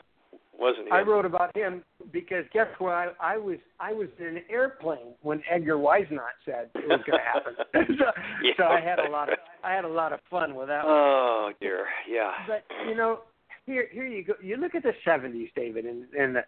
wasn't 0.57 0.87
him. 0.87 0.93
I 0.93 1.01
wrote 1.01 1.25
about 1.25 1.55
him 1.55 1.83
because 2.11 2.45
guess 2.53 2.67
what? 2.77 2.91
I, 2.93 3.09
I 3.19 3.37
was 3.37 3.57
I 3.79 3.91
was 3.93 4.07
in 4.19 4.25
an 4.37 4.43
airplane 4.49 5.13
when 5.21 5.41
Edgar 5.49 5.77
Whisenant 5.77 6.37
said 6.45 6.69
it 6.75 6.87
was 6.87 7.01
going 7.05 7.19
to 7.19 7.25
happen. 7.25 7.53
so, 7.99 8.05
Yeah. 8.43 8.53
so 8.57 8.63
I 8.65 8.79
had 8.79 8.99
a 8.99 9.09
lot 9.09 9.31
of 9.31 9.39
I 9.63 9.73
had 9.73 9.85
a 9.85 9.89
lot 9.89 10.13
of 10.13 10.19
fun 10.29 10.55
with 10.55 10.67
that. 10.67 10.85
one. 10.85 10.93
Oh 10.93 11.51
dear, 11.59 11.85
yeah. 12.09 12.31
But 12.47 12.63
you 12.87 12.95
know, 12.95 13.19
here 13.65 13.87
here 13.91 14.05
you 14.05 14.23
go. 14.23 14.33
You 14.41 14.57
look 14.57 14.75
at 14.75 14.83
the 14.83 14.93
'70s, 15.05 15.49
David, 15.55 15.85
and 15.85 16.05
and 16.17 16.35
the 16.35 16.43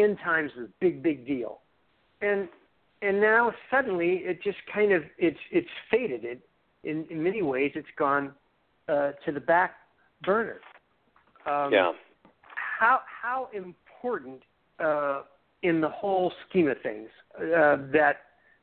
end 0.00 0.18
times 0.22 0.50
was 0.56 0.66
a 0.68 0.72
big 0.80 1.02
big 1.02 1.26
deal, 1.26 1.60
and 2.22 2.48
and 3.02 3.20
now 3.20 3.52
suddenly 3.70 4.22
it 4.24 4.42
just 4.42 4.58
kind 4.72 4.92
of 4.92 5.02
it's 5.18 5.38
it's 5.50 5.68
faded. 5.90 6.24
It 6.24 6.40
in 6.84 7.06
in 7.10 7.22
many 7.22 7.42
ways 7.42 7.72
it's 7.74 7.88
gone 7.98 8.32
uh, 8.88 9.12
to 9.26 9.32
the 9.32 9.40
back 9.40 9.74
burner. 10.24 10.60
Um, 11.46 11.72
yeah. 11.72 11.92
How 12.78 13.00
how 13.06 13.48
important 13.52 14.42
uh, 14.78 15.22
in 15.62 15.80
the 15.80 15.88
whole 15.88 16.32
scheme 16.48 16.68
of 16.68 16.76
things 16.82 17.08
uh, 17.36 17.76
that 17.92 18.16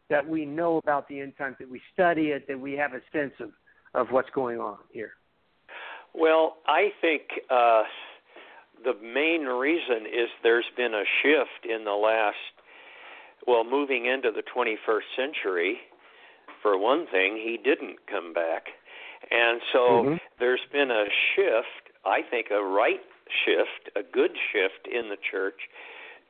that 0.09 0.25
we 0.27 0.45
know 0.45 0.77
about 0.77 1.07
the 1.09 1.19
end 1.19 1.33
times, 1.37 1.57
that 1.59 1.69
we 1.69 1.81
study 1.93 2.27
it, 2.27 2.47
that 2.47 2.59
we 2.59 2.73
have 2.73 2.93
a 2.93 3.01
sense 3.11 3.33
of 3.39 3.49
of 3.93 4.07
what's 4.11 4.29
going 4.29 4.59
on 4.59 4.77
here. 4.91 5.11
Well, 6.13 6.57
I 6.65 6.89
think 7.01 7.23
uh, 7.49 7.83
the 8.85 8.93
main 9.01 9.45
reason 9.45 10.05
is 10.05 10.29
there's 10.43 10.65
been 10.77 10.93
a 10.93 11.03
shift 11.21 11.65
in 11.69 11.83
the 11.83 11.91
last, 11.91 12.37
well, 13.45 13.65
moving 13.65 14.05
into 14.05 14.31
the 14.31 14.43
21st 14.55 15.01
century. 15.17 15.77
For 16.61 16.77
one 16.77 17.05
thing, 17.11 17.35
he 17.35 17.57
didn't 17.61 17.97
come 18.09 18.33
back. 18.33 18.67
And 19.29 19.59
so 19.73 20.05
Mhm. 20.05 20.19
there's 20.39 20.65
been 20.71 20.91
a 20.91 21.05
shift, 21.35 21.91
I 22.05 22.21
think 22.21 22.47
a 22.51 22.63
right 22.63 23.01
shift, 23.45 23.95
a 23.95 24.03
good 24.03 24.31
shift 24.51 24.87
in 24.87 25.09
the 25.09 25.17
church 25.31 25.59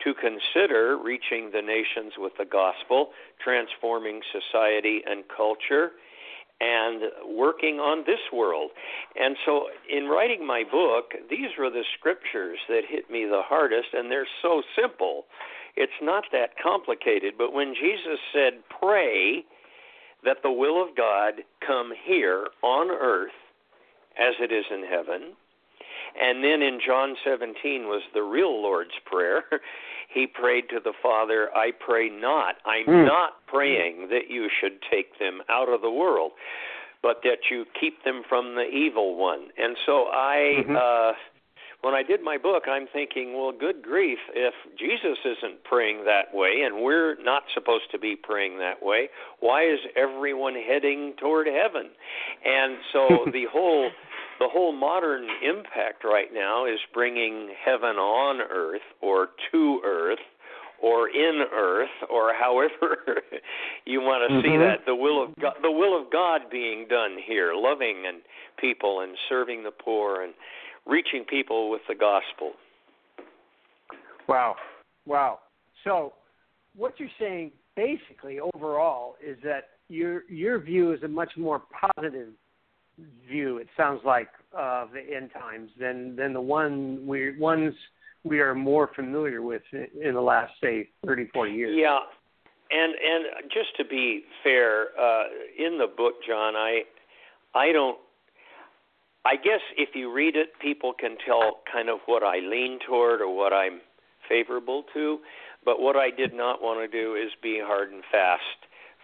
to 0.03 0.13
consider 0.13 0.97
reaching 0.97 1.51
the 1.51 1.61
nations 1.61 2.13
with 2.17 2.33
the 2.37 2.45
gospel, 2.45 3.09
transforming 3.43 4.21
society 4.31 5.01
and 5.05 5.23
culture, 5.35 5.91
and 6.59 7.01
working 7.27 7.79
on 7.79 8.03
this 8.05 8.19
world. 8.31 8.71
And 9.19 9.35
so, 9.45 9.67
in 9.89 10.05
writing 10.05 10.45
my 10.45 10.63
book, 10.63 11.13
these 11.29 11.49
were 11.59 11.69
the 11.69 11.83
scriptures 11.97 12.59
that 12.69 12.83
hit 12.87 13.09
me 13.09 13.25
the 13.25 13.41
hardest, 13.43 13.89
and 13.93 14.09
they're 14.09 14.27
so 14.41 14.63
simple. 14.79 15.25
It's 15.75 15.99
not 16.01 16.25
that 16.31 16.51
complicated. 16.61 17.33
But 17.37 17.53
when 17.53 17.73
Jesus 17.73 18.19
said, 18.33 18.63
Pray 18.79 19.43
that 20.23 20.37
the 20.43 20.51
will 20.51 20.81
of 20.81 20.95
God 20.95 21.43
come 21.65 21.91
here 22.05 22.47
on 22.63 22.89
earth 22.89 23.35
as 24.17 24.33
it 24.39 24.51
is 24.51 24.65
in 24.71 24.83
heaven, 24.85 25.33
and 26.21 26.43
then 26.43 26.61
in 26.61 26.79
John 26.85 27.15
17 27.23 27.87
was 27.87 28.01
the 28.13 28.21
real 28.23 28.61
Lord's 28.61 28.97
Prayer. 29.05 29.43
He 30.07 30.27
prayed 30.27 30.69
to 30.69 30.79
the 30.81 30.93
Father, 31.03 31.49
I 31.53 31.71
pray 31.71 32.07
not. 32.09 32.55
I'm 32.65 32.85
Hmm. 32.85 33.05
not 33.05 33.45
praying 33.47 34.07
that 34.09 34.29
you 34.29 34.47
should 34.61 34.79
take 34.89 35.19
them 35.19 35.41
out 35.49 35.67
of 35.67 35.81
the 35.81 35.91
world, 35.91 36.31
but 37.03 37.21
that 37.23 37.49
you 37.51 37.65
keep 37.77 38.03
them 38.03 38.23
from 38.29 38.55
the 38.55 38.63
evil 38.69 39.15
one. 39.15 39.51
And 39.57 39.75
so 39.85 40.07
I, 40.13 40.63
Mhm. 40.65 40.75
uh, 40.77 41.13
when 41.81 41.93
I 41.93 42.01
did 42.01 42.21
my 42.23 42.37
book, 42.37 42.67
I'm 42.67 42.87
thinking, 42.87 43.33
well, 43.33 43.51
good 43.51 43.81
grief, 43.83 44.19
if 44.33 44.53
Jesus 44.77 45.17
isn't 45.25 45.63
praying 45.65 46.05
that 46.05 46.33
way 46.33 46.61
and 46.61 46.81
we're 46.81 47.15
not 47.21 47.43
supposed 47.53 47.91
to 47.91 47.99
be 47.99 48.15
praying 48.15 48.57
that 48.59 48.81
way, 48.81 49.09
why 49.39 49.63
is 49.65 49.79
everyone 49.95 50.55
heading 50.55 51.13
toward 51.17 51.47
heaven? 51.47 51.89
And 52.45 52.77
so 52.93 53.27
the 53.33 53.45
whole 53.51 53.91
the 54.39 54.47
whole 54.49 54.71
modern 54.73 55.27
impact 55.43 56.03
right 56.03 56.33
now 56.33 56.65
is 56.65 56.79
bringing 56.93 57.49
heaven 57.63 57.97
on 57.97 58.41
earth 58.41 58.81
or 59.01 59.29
to 59.51 59.81
earth 59.85 60.19
or 60.81 61.09
in 61.09 61.43
earth 61.53 61.89
or 62.11 62.33
however 62.33 63.21
you 63.85 64.01
want 64.01 64.29
to 64.29 64.41
see 64.41 64.49
Mhm. 64.55 64.59
that 64.59 64.85
the 64.85 64.95
will 64.95 65.23
of 65.23 65.35
God 65.39 65.55
the 65.61 65.71
will 65.71 65.99
of 65.99 66.09
God 66.11 66.49
being 66.49 66.87
done 66.87 67.17
here 67.17 67.53
loving 67.55 68.05
and 68.05 68.21
people 68.57 68.99
and 69.01 69.17
serving 69.29 69.63
the 69.63 69.71
poor 69.71 70.21
and 70.21 70.33
reaching 70.85 71.23
people 71.23 71.69
with 71.69 71.81
the 71.87 71.95
gospel 71.95 72.53
Wow. 74.27 74.55
Wow. 75.05 75.39
So 75.83 76.13
what 76.75 76.99
you're 76.99 77.09
saying 77.19 77.51
basically 77.75 78.39
overall 78.39 79.15
is 79.25 79.37
that 79.43 79.69
your 79.87 80.23
your 80.29 80.59
view 80.59 80.93
is 80.93 81.03
a 81.03 81.07
much 81.07 81.31
more 81.37 81.61
positive 81.95 82.29
view, 83.29 83.57
it 83.57 83.67
sounds 83.75 84.01
like, 84.05 84.29
of 84.53 84.91
the 84.91 85.15
end 85.15 85.31
times 85.33 85.69
than 85.79 86.15
than 86.15 86.31
the 86.33 86.41
one 86.41 87.05
we 87.05 87.37
ones 87.37 87.73
we 88.23 88.39
are 88.39 88.55
more 88.55 88.89
familiar 88.95 89.41
with 89.41 89.61
in, 89.73 89.87
in 90.01 90.13
the 90.13 90.21
last 90.21 90.53
say 90.63 90.87
30 91.05 91.27
40 91.33 91.51
years. 91.51 91.75
Yeah, 91.77 91.99
and 92.71 92.93
and 92.93 93.51
just 93.53 93.75
to 93.77 93.85
be 93.85 94.23
fair, 94.43 94.87
uh, 94.99 95.23
in 95.57 95.77
the 95.77 95.87
book, 95.87 96.15
John, 96.27 96.55
I 96.55 96.83
I 97.53 97.71
don't. 97.71 97.97
I 99.25 99.35
guess 99.37 99.61
if 99.75 99.89
you 99.95 100.13
read 100.13 100.35
it, 100.35 100.49
people 100.61 100.93
can 100.93 101.17
tell 101.25 101.61
kind 101.71 101.89
of 101.89 101.97
what 102.05 102.21
I 102.21 102.37
lean 102.39 102.77
toward 102.87 103.21
or 103.21 103.35
what 103.35 103.53
I'm 103.53 103.81
favorable 104.29 104.83
to. 104.93 105.17
But 105.65 105.81
what 105.81 105.95
I 105.95 106.11
did 106.11 106.31
not 106.33 106.61
want 106.61 106.79
to 106.79 106.87
do 106.87 107.15
is 107.15 107.31
be 107.41 107.59
hard 107.59 107.91
and 107.91 108.03
fast 108.11 108.43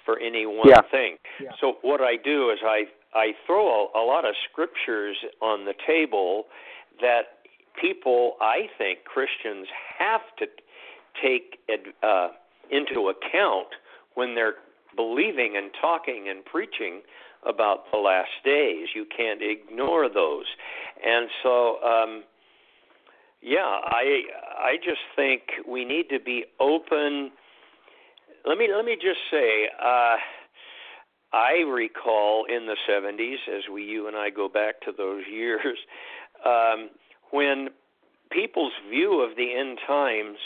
for 0.05 0.19
any 0.19 0.45
one 0.45 0.69
Yeah. 0.69 0.81
thing. 0.91 1.17
Yeah. 1.41 1.49
So 1.59 1.77
what 1.81 2.01
I 2.01 2.17
do 2.17 2.51
is 2.51 2.59
I 2.63 2.83
I 3.13 3.31
throw 3.45 3.67
a, 3.67 3.99
a 3.99 4.03
lot 4.05 4.25
of 4.25 4.35
scriptures 4.49 5.17
on 5.41 5.65
the 5.65 5.73
table 5.85 6.45
that 7.01 7.43
people, 7.79 8.35
I 8.41 8.67
think 8.77 9.03
Christians 9.05 9.67
have 9.97 10.21
to 10.39 10.45
take 11.21 11.59
uh, 12.03 12.29
into 12.69 13.09
account 13.09 13.67
when 14.15 14.35
they're 14.35 14.55
believing 14.95 15.55
and 15.57 15.71
talking 15.79 16.27
and 16.29 16.43
preaching 16.43 17.01
about 17.45 17.91
the 17.91 17.97
last 17.97 18.29
days. 18.43 18.89
You 18.93 19.05
can't 19.05 19.41
ignore 19.41 20.09
those, 20.09 20.45
and 21.03 21.27
so 21.41 21.81
um, 21.83 22.23
yeah, 23.41 23.79
I 23.85 24.21
I 24.59 24.75
just 24.77 25.01
think 25.15 25.41
we 25.67 25.83
need 25.85 26.09
to 26.09 26.19
be 26.19 26.45
open. 26.59 27.31
Let 28.45 28.57
me 28.57 28.67
let 28.73 28.85
me 28.85 28.95
just 28.95 29.19
say. 29.31 29.69
Uh, 29.83 30.17
I 31.33 31.63
recall 31.67 32.45
in 32.45 32.65
the 32.65 32.75
70s, 32.89 33.47
as 33.47 33.63
we 33.71 33.83
you 33.83 34.07
and 34.07 34.17
I 34.17 34.29
go 34.29 34.49
back 34.49 34.81
to 34.81 34.91
those 34.95 35.23
years, 35.31 35.77
um, 36.45 36.89
when 37.31 37.69
people's 38.31 38.73
view 38.89 39.21
of 39.21 39.35
the 39.35 39.53
end 39.53 39.79
times 39.85 40.37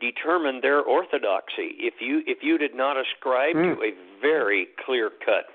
determined 0.00 0.62
their 0.62 0.80
orthodoxy. 0.80 1.74
If 1.78 1.94
you 2.00 2.22
if 2.26 2.38
you 2.42 2.58
did 2.58 2.74
not 2.74 2.96
ascribe 2.96 3.56
mm. 3.56 3.74
to 3.74 3.82
a 3.82 3.92
very 4.20 4.68
clear 4.84 5.10
cut 5.24 5.46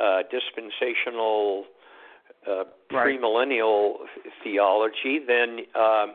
uh, 0.00 0.22
dispensational 0.30 1.64
uh, 2.46 2.64
right. 2.92 3.18
premillennial 3.20 3.94
theology, 4.42 5.20
then 5.26 5.60
uh, 5.74 6.06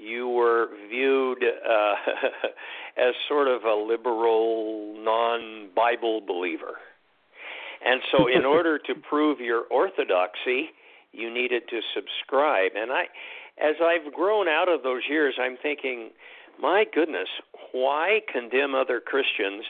you 0.00 0.28
were 0.28 0.68
viewed 0.88 1.42
uh, 1.42 1.94
as 2.96 3.14
sort 3.28 3.48
of 3.48 3.64
a 3.64 3.74
liberal, 3.74 4.94
non-Bible 4.98 6.22
believer. 6.26 6.78
And 7.84 8.00
so, 8.12 8.26
in 8.28 8.44
order 8.56 8.78
to 8.78 8.94
prove 8.94 9.40
your 9.40 9.64
orthodoxy, 9.70 10.70
you 11.12 11.32
needed 11.32 11.64
to 11.70 11.80
subscribe. 11.94 12.72
And 12.76 12.90
I, 12.92 13.04
as 13.60 13.76
I've 13.82 14.12
grown 14.12 14.48
out 14.48 14.68
of 14.68 14.82
those 14.82 15.02
years, 15.08 15.34
I'm 15.40 15.56
thinking, 15.62 16.10
my 16.60 16.84
goodness, 16.92 17.28
why 17.72 18.20
condemn 18.32 18.74
other 18.74 19.00
Christians 19.00 19.64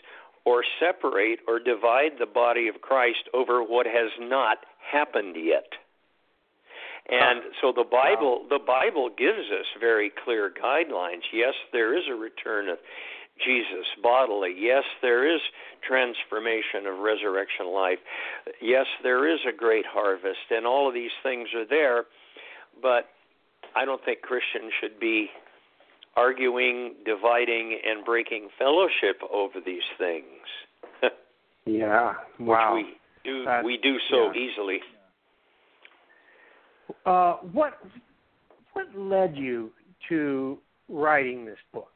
or 0.44 0.62
separate 0.78 1.40
or 1.48 1.58
divide 1.58 2.18
the 2.18 2.26
body 2.26 2.68
of 2.68 2.80
Christ 2.80 3.28
over 3.32 3.62
what 3.62 3.86
has 3.86 4.10
not 4.20 4.58
happened 4.90 5.36
yet? 5.36 5.66
And 7.08 7.40
oh. 7.44 7.50
so 7.60 7.72
the 7.72 7.88
Bible 7.88 8.46
the 8.48 8.58
Bible 8.58 9.10
gives 9.10 9.50
us 9.52 9.66
very 9.78 10.10
clear 10.24 10.50
guidelines. 10.50 11.22
Yes, 11.32 11.54
there 11.72 11.96
is 11.96 12.04
a 12.10 12.14
return 12.14 12.68
of 12.68 12.78
Jesus 13.44 13.86
bodily. 14.02 14.54
Yes, 14.56 14.84
there 15.02 15.26
is 15.28 15.40
transformation 15.86 16.86
of 16.86 16.98
resurrection 17.00 17.66
life. 17.72 17.98
Yes, 18.62 18.86
there 19.02 19.28
is 19.28 19.40
a 19.48 19.52
great 19.52 19.84
harvest 19.86 20.50
and 20.50 20.66
all 20.66 20.88
of 20.88 20.94
these 20.94 21.10
things 21.22 21.48
are 21.54 21.66
there, 21.66 22.04
but 22.80 23.10
I 23.76 23.84
don't 23.84 24.02
think 24.04 24.22
Christians 24.22 24.72
should 24.80 24.98
be 25.00 25.28
arguing, 26.16 26.94
dividing 27.04 27.80
and 27.84 28.04
breaking 28.04 28.48
fellowship 28.58 29.20
over 29.32 29.60
these 29.64 29.82
things. 29.98 30.46
yeah. 31.66 32.14
Wow. 32.38 32.76
Which 32.76 32.86
we 32.86 33.30
do 33.30 33.44
That's, 33.44 33.64
we 33.64 33.78
do 33.82 33.96
so 34.10 34.32
yeah. 34.32 34.40
easily. 34.40 34.80
Uh, 37.06 37.34
what 37.52 37.78
what 38.72 38.86
led 38.96 39.36
you 39.36 39.70
to 40.08 40.58
writing 40.88 41.44
this 41.44 41.58
book 41.72 41.90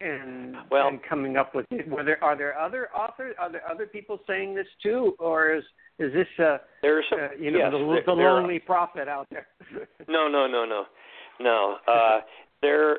and 0.00 0.56
well, 0.70 0.88
and 0.88 1.00
coming 1.08 1.36
up 1.36 1.54
with 1.54 1.66
it? 1.70 1.88
Were 1.88 2.04
there 2.04 2.22
are 2.22 2.36
there 2.36 2.58
other 2.58 2.88
authors? 2.94 3.34
Are 3.38 3.50
there 3.50 3.68
other 3.68 3.86
people 3.86 4.18
saying 4.26 4.54
this 4.54 4.66
too, 4.82 5.14
or 5.18 5.54
is 5.54 5.64
is 5.98 6.12
this 6.12 6.26
uh, 6.38 6.58
there's 6.82 7.04
some, 7.10 7.20
uh, 7.20 7.28
you 7.38 7.50
know 7.50 7.58
yes, 7.58 7.72
the, 7.72 7.78
there, 7.78 8.02
the 8.06 8.12
lonely 8.12 8.58
prophet 8.58 9.08
out 9.08 9.28
there? 9.30 9.46
no, 10.08 10.28
no, 10.28 10.46
no, 10.46 10.64
no, 10.64 10.84
no. 11.40 11.76
Uh, 11.86 12.20
there 12.62 12.98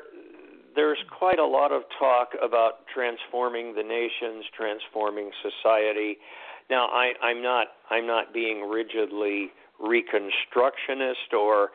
there's 0.74 0.98
quite 1.18 1.38
a 1.38 1.46
lot 1.46 1.72
of 1.72 1.82
talk 1.98 2.28
about 2.42 2.86
transforming 2.94 3.74
the 3.74 3.82
nations, 3.82 4.44
transforming 4.56 5.30
society. 5.42 6.18
Now, 6.68 6.86
I, 6.86 7.12
I'm 7.24 7.42
not 7.42 7.68
I'm 7.90 8.06
not 8.06 8.32
being 8.32 8.62
rigidly 8.62 9.48
reconstructionist 9.80 11.32
or 11.32 11.70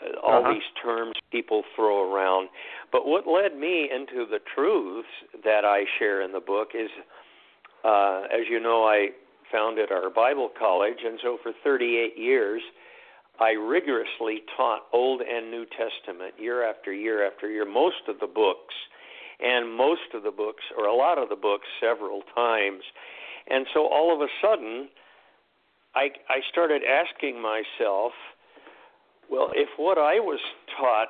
uh, 0.00 0.20
all 0.22 0.40
uh-huh. 0.40 0.52
these 0.52 0.62
terms 0.82 1.14
people 1.32 1.62
throw 1.74 2.12
around. 2.12 2.48
But 2.92 3.06
what 3.06 3.26
led 3.26 3.58
me 3.58 3.90
into 3.94 4.26
the 4.28 4.38
truths 4.54 5.08
that 5.44 5.64
I 5.64 5.84
share 5.98 6.22
in 6.22 6.32
the 6.32 6.40
book 6.40 6.68
is, 6.74 6.90
uh, 7.84 8.22
as 8.32 8.46
you 8.50 8.60
know, 8.60 8.84
I 8.84 9.08
founded 9.50 9.90
our 9.90 10.10
Bible 10.10 10.50
college, 10.58 10.98
and 11.04 11.18
so 11.22 11.38
for 11.42 11.52
38 11.64 12.18
years, 12.18 12.62
I 13.40 13.52
rigorously 13.52 14.42
taught 14.56 14.82
Old 14.92 15.20
and 15.20 15.50
New 15.50 15.64
Testament 15.64 16.34
year 16.38 16.68
after 16.68 16.92
year 16.92 17.26
after 17.26 17.48
year, 17.48 17.64
most 17.64 18.08
of 18.08 18.18
the 18.20 18.26
books, 18.26 18.74
and 19.40 19.72
most 19.72 20.12
of 20.14 20.24
the 20.24 20.32
books, 20.32 20.64
or 20.76 20.86
a 20.86 20.94
lot 20.94 21.18
of 21.18 21.28
the 21.28 21.36
books, 21.36 21.66
several 21.80 22.22
times. 22.34 22.82
And 23.48 23.66
so 23.72 23.86
all 23.86 24.12
of 24.12 24.20
a 24.20 24.28
sudden, 24.42 24.88
I, 25.98 26.10
I 26.30 26.38
started 26.52 26.82
asking 26.84 27.42
myself, 27.42 28.12
well, 29.28 29.50
if 29.54 29.68
what 29.76 29.98
I 29.98 30.20
was 30.20 30.38
taught 30.78 31.08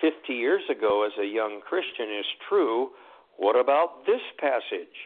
50 0.00 0.32
years 0.34 0.62
ago 0.68 1.06
as 1.06 1.12
a 1.20 1.24
young 1.24 1.60
Christian 1.60 2.10
is 2.18 2.26
true, 2.48 2.90
what 3.36 3.54
about 3.54 4.06
this 4.06 4.20
passage? 4.40 4.96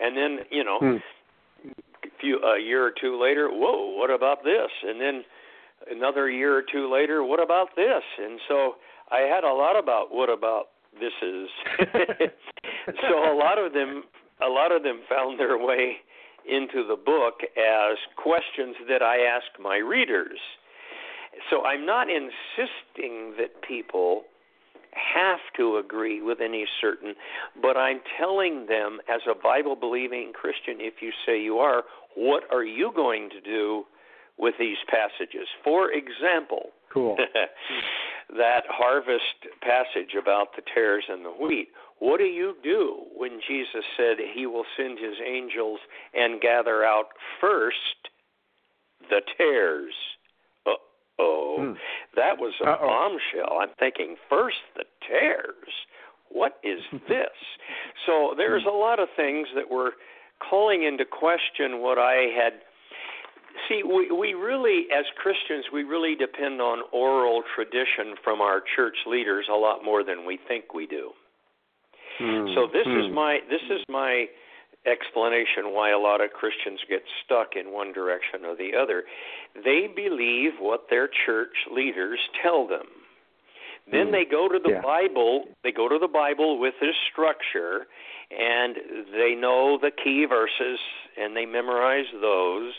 And 0.00 0.16
then, 0.16 0.38
you 0.50 0.64
know, 0.64 0.78
hmm. 0.80 0.96
a, 1.66 2.08
few, 2.20 2.40
a 2.42 2.60
year 2.60 2.84
or 2.84 2.92
two 3.00 3.22
later, 3.22 3.48
whoa, 3.52 3.96
what 3.96 4.10
about 4.10 4.42
this? 4.42 4.70
And 4.82 5.00
then 5.00 5.22
another 5.88 6.28
year 6.28 6.56
or 6.56 6.62
two 6.62 6.92
later, 6.92 7.22
what 7.22 7.40
about 7.40 7.68
this? 7.76 8.02
And 8.18 8.40
so 8.48 8.74
I 9.12 9.20
had 9.20 9.44
a 9.44 9.52
lot 9.52 9.78
about 9.78 10.08
what 10.10 10.28
about 10.28 10.70
this 10.98 11.14
is. 11.22 11.48
so 13.00 13.32
a 13.32 13.34
lot 13.38 13.58
of 13.58 13.72
them, 13.72 14.02
a 14.44 14.48
lot 14.48 14.72
of 14.72 14.82
them 14.82 15.02
found 15.08 15.38
their 15.38 15.56
way 15.56 15.98
into 16.48 16.86
the 16.86 16.96
book 16.96 17.40
as 17.56 17.96
questions 18.16 18.76
that 18.88 19.02
I 19.02 19.18
ask 19.18 19.46
my 19.60 19.76
readers. 19.76 20.38
So 21.50 21.64
I'm 21.64 21.86
not 21.86 22.08
insisting 22.08 23.34
that 23.38 23.62
people 23.66 24.24
have 24.92 25.40
to 25.56 25.76
agree 25.76 26.22
with 26.22 26.38
any 26.40 26.66
certain, 26.80 27.14
but 27.60 27.76
I'm 27.76 28.00
telling 28.18 28.66
them 28.66 28.98
as 29.08 29.20
a 29.30 29.34
Bible 29.40 29.76
believing 29.76 30.32
Christian, 30.32 30.78
if 30.80 30.94
you 31.00 31.12
say 31.26 31.40
you 31.40 31.58
are, 31.58 31.84
what 32.16 32.44
are 32.50 32.64
you 32.64 32.90
going 32.94 33.30
to 33.30 33.40
do 33.40 33.84
with 34.38 34.54
these 34.58 34.78
passages? 34.88 35.46
For 35.62 35.92
example, 35.92 36.70
cool. 36.92 37.16
that 38.36 38.64
harvest 38.68 39.46
passage 39.60 40.14
about 40.20 40.48
the 40.56 40.62
tares 40.74 41.04
and 41.08 41.24
the 41.24 41.30
wheat. 41.30 41.68
What 42.00 42.18
do 42.18 42.24
you 42.24 42.54
do 42.62 43.04
when 43.16 43.40
Jesus 43.46 43.84
said 43.96 44.16
he 44.34 44.46
will 44.46 44.64
send 44.76 44.98
his 44.98 45.16
angels 45.24 45.80
and 46.14 46.40
gather 46.40 46.84
out 46.84 47.06
first 47.40 48.08
the 49.10 49.20
tares? 49.36 49.94
Uh 50.66 50.70
oh. 51.18 51.56
Hmm. 51.58 51.72
That 52.14 52.38
was 52.38 52.54
a 52.64 52.68
Uh-oh. 52.70 52.86
bombshell. 52.86 53.58
I'm 53.60 53.70
thinking, 53.78 54.16
first 54.28 54.58
the 54.76 54.84
tares? 55.06 55.72
What 56.30 56.58
is 56.62 56.80
this? 57.08 57.34
so 58.06 58.34
there's 58.36 58.64
a 58.64 58.70
lot 58.70 59.00
of 59.00 59.08
things 59.16 59.48
that 59.54 59.70
were 59.70 59.92
calling 60.48 60.84
into 60.84 61.04
question 61.04 61.80
what 61.80 61.98
I 61.98 62.28
had 62.36 62.52
see 63.68 63.82
we 63.82 64.10
we 64.12 64.34
really 64.34 64.86
as 64.96 65.04
christians 65.20 65.64
we 65.72 65.82
really 65.82 66.14
depend 66.14 66.60
on 66.60 66.78
oral 66.92 67.42
tradition 67.56 68.14
from 68.22 68.40
our 68.40 68.62
church 68.76 68.96
leaders 69.06 69.46
a 69.50 69.56
lot 69.56 69.84
more 69.84 70.04
than 70.04 70.24
we 70.24 70.38
think 70.46 70.72
we 70.74 70.86
do 70.86 71.10
Hmm. 72.18 72.54
so 72.54 72.66
this 72.66 72.86
Hmm. 72.86 72.98
is 73.00 73.10
my 73.12 73.40
this 73.48 73.62
is 73.70 73.82
my 73.88 74.28
explanation 74.86 75.72
why 75.72 75.90
a 75.90 75.98
lot 75.98 76.20
of 76.20 76.32
Christians 76.32 76.80
get 76.88 77.02
stuck 77.24 77.56
in 77.56 77.72
one 77.72 77.92
direction 77.92 78.44
or 78.44 78.54
the 78.54 78.74
other. 78.74 79.04
They 79.54 79.86
believe 79.86 80.52
what 80.60 80.88
their 80.88 81.08
church 81.08 81.66
leaders 81.70 82.18
tell 82.42 82.66
them. 82.66 82.86
Then 83.90 84.06
Hmm. 84.06 84.12
they 84.12 84.24
go 84.24 84.48
to 84.48 84.58
the 84.58 84.70
Yeah. 84.70 84.80
Bible, 84.80 85.48
they 85.62 85.72
go 85.72 85.88
to 85.88 85.98
the 85.98 86.08
Bible 86.08 86.58
with 86.58 86.78
this 86.80 86.96
structure 87.10 87.86
and 88.30 88.76
they 89.12 89.34
know 89.34 89.78
the 89.78 89.90
key 89.90 90.24
verses 90.26 90.78
and 91.16 91.36
they 91.36 91.46
memorize 91.46 92.10
those. 92.20 92.74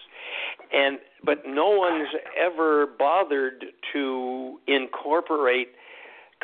And 0.72 1.00
but 1.24 1.46
no 1.46 1.70
one's 1.70 2.10
ever 2.38 2.86
bothered 2.86 3.74
to 3.94 4.60
incorporate 4.68 5.76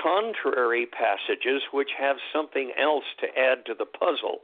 contrary 0.02 0.86
passages 0.86 1.62
which 1.72 1.90
have 1.98 2.18
something 2.34 2.72
else 2.78 3.06
to 3.20 3.28
add 3.38 3.66
to 3.66 3.74
the 3.74 3.86
puzzle. 3.86 4.42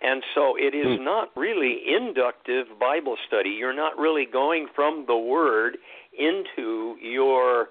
And 0.00 0.22
so 0.34 0.56
it 0.56 0.74
is 0.74 0.98
Hmm. 0.98 1.04
not 1.04 1.36
really 1.36 1.88
inductive 1.88 2.78
Bible 2.78 3.16
study. 3.26 3.50
You're 3.50 3.72
not 3.72 3.98
really 3.98 4.26
going 4.26 4.68
from 4.68 5.06
the 5.06 5.16
Word 5.16 5.78
into 6.12 6.96
your 7.00 7.70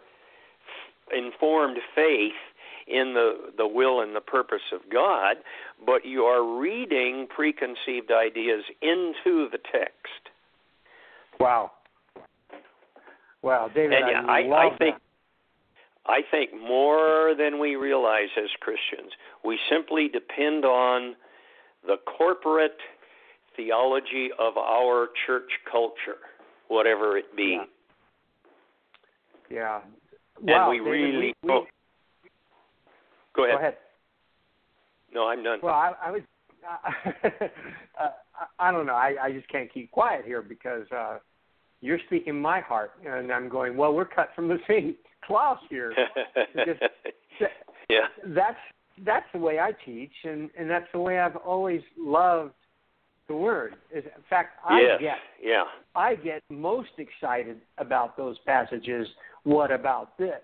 informed 1.11 1.81
faith 1.93 2.35
in 2.87 3.13
the, 3.13 3.53
the 3.57 3.67
will 3.67 4.01
and 4.01 4.15
the 4.15 4.21
purpose 4.21 4.71
of 4.71 4.81
God, 4.89 5.37
but 5.85 6.05
you 6.05 6.25
are 6.25 6.43
reading 6.43 7.27
preconceived 7.27 8.11
ideas 8.11 8.63
into 8.81 9.49
the 9.49 9.59
text. 9.71 10.29
Wow. 11.39 11.71
Wow, 13.41 13.69
David, 13.73 14.03
and 14.03 14.29
I, 14.29 14.39
I, 14.39 14.41
love 14.43 14.73
I 14.73 14.77
think 14.77 14.95
that. 14.95 15.01
I 16.05 16.21
think 16.31 16.51
more 16.53 17.35
than 17.37 17.59
we 17.59 17.75
realize 17.75 18.29
as 18.37 18.49
Christians, 18.59 19.11
we 19.45 19.59
simply 19.69 20.07
depend 20.07 20.65
on 20.65 21.15
the 21.85 21.97
corporate 22.17 22.77
theology 23.55 24.29
of 24.39 24.57
our 24.57 25.09
church 25.27 25.49
culture, 25.71 26.17
whatever 26.67 27.17
it 27.17 27.35
be. 27.35 27.59
Yeah. 29.49 29.81
And 30.37 30.49
Wow, 30.49 30.71
we 30.71 30.77
David, 30.77 30.89
really 30.91 31.17
we, 31.17 31.33
we, 31.43 31.51
oh, 31.51 31.65
go 33.35 33.43
ahead. 33.45 33.55
Go 33.55 33.59
ahead. 33.59 33.77
No, 35.13 35.27
I'm 35.27 35.43
done. 35.43 35.59
Well, 35.61 35.73
I, 35.73 35.93
I 36.03 36.11
was. 36.11 36.21
Uh, 37.99 38.09
I, 38.59 38.69
I 38.69 38.71
don't 38.71 38.85
know. 38.85 38.95
I, 38.95 39.15
I 39.21 39.31
just 39.31 39.47
can't 39.49 39.71
keep 39.71 39.91
quiet 39.91 40.23
here 40.25 40.41
because 40.41 40.85
uh, 40.95 41.17
you're 41.81 41.99
speaking 42.07 42.39
my 42.39 42.61
heart, 42.61 42.93
and 43.05 43.31
I'm 43.31 43.49
going. 43.49 43.75
Well, 43.75 43.93
we're 43.93 44.05
cut 44.05 44.29
from 44.35 44.47
the 44.47 44.57
same 44.67 44.95
cloth 45.25 45.59
here. 45.69 45.93
Just, 46.55 46.81
yeah. 47.89 48.07
That's 48.27 48.57
that's 49.05 49.25
the 49.33 49.39
way 49.39 49.59
I 49.59 49.71
teach, 49.85 50.11
and 50.23 50.49
and 50.57 50.69
that's 50.69 50.87
the 50.93 50.99
way 50.99 51.19
I've 51.19 51.35
always 51.37 51.81
loved 51.97 52.53
the 53.27 53.35
word. 53.35 53.75
Is 53.93 54.03
in 54.05 54.23
fact, 54.29 54.59
I 54.67 54.81
yes. 54.81 54.97
get 54.99 55.17
yeah. 55.43 55.63
I 55.95 56.15
get 56.15 56.41
most 56.49 56.91
excited 56.97 57.61
about 57.77 58.17
those 58.17 58.37
passages. 58.45 59.07
What 59.43 59.71
about 59.71 60.17
this? 60.17 60.41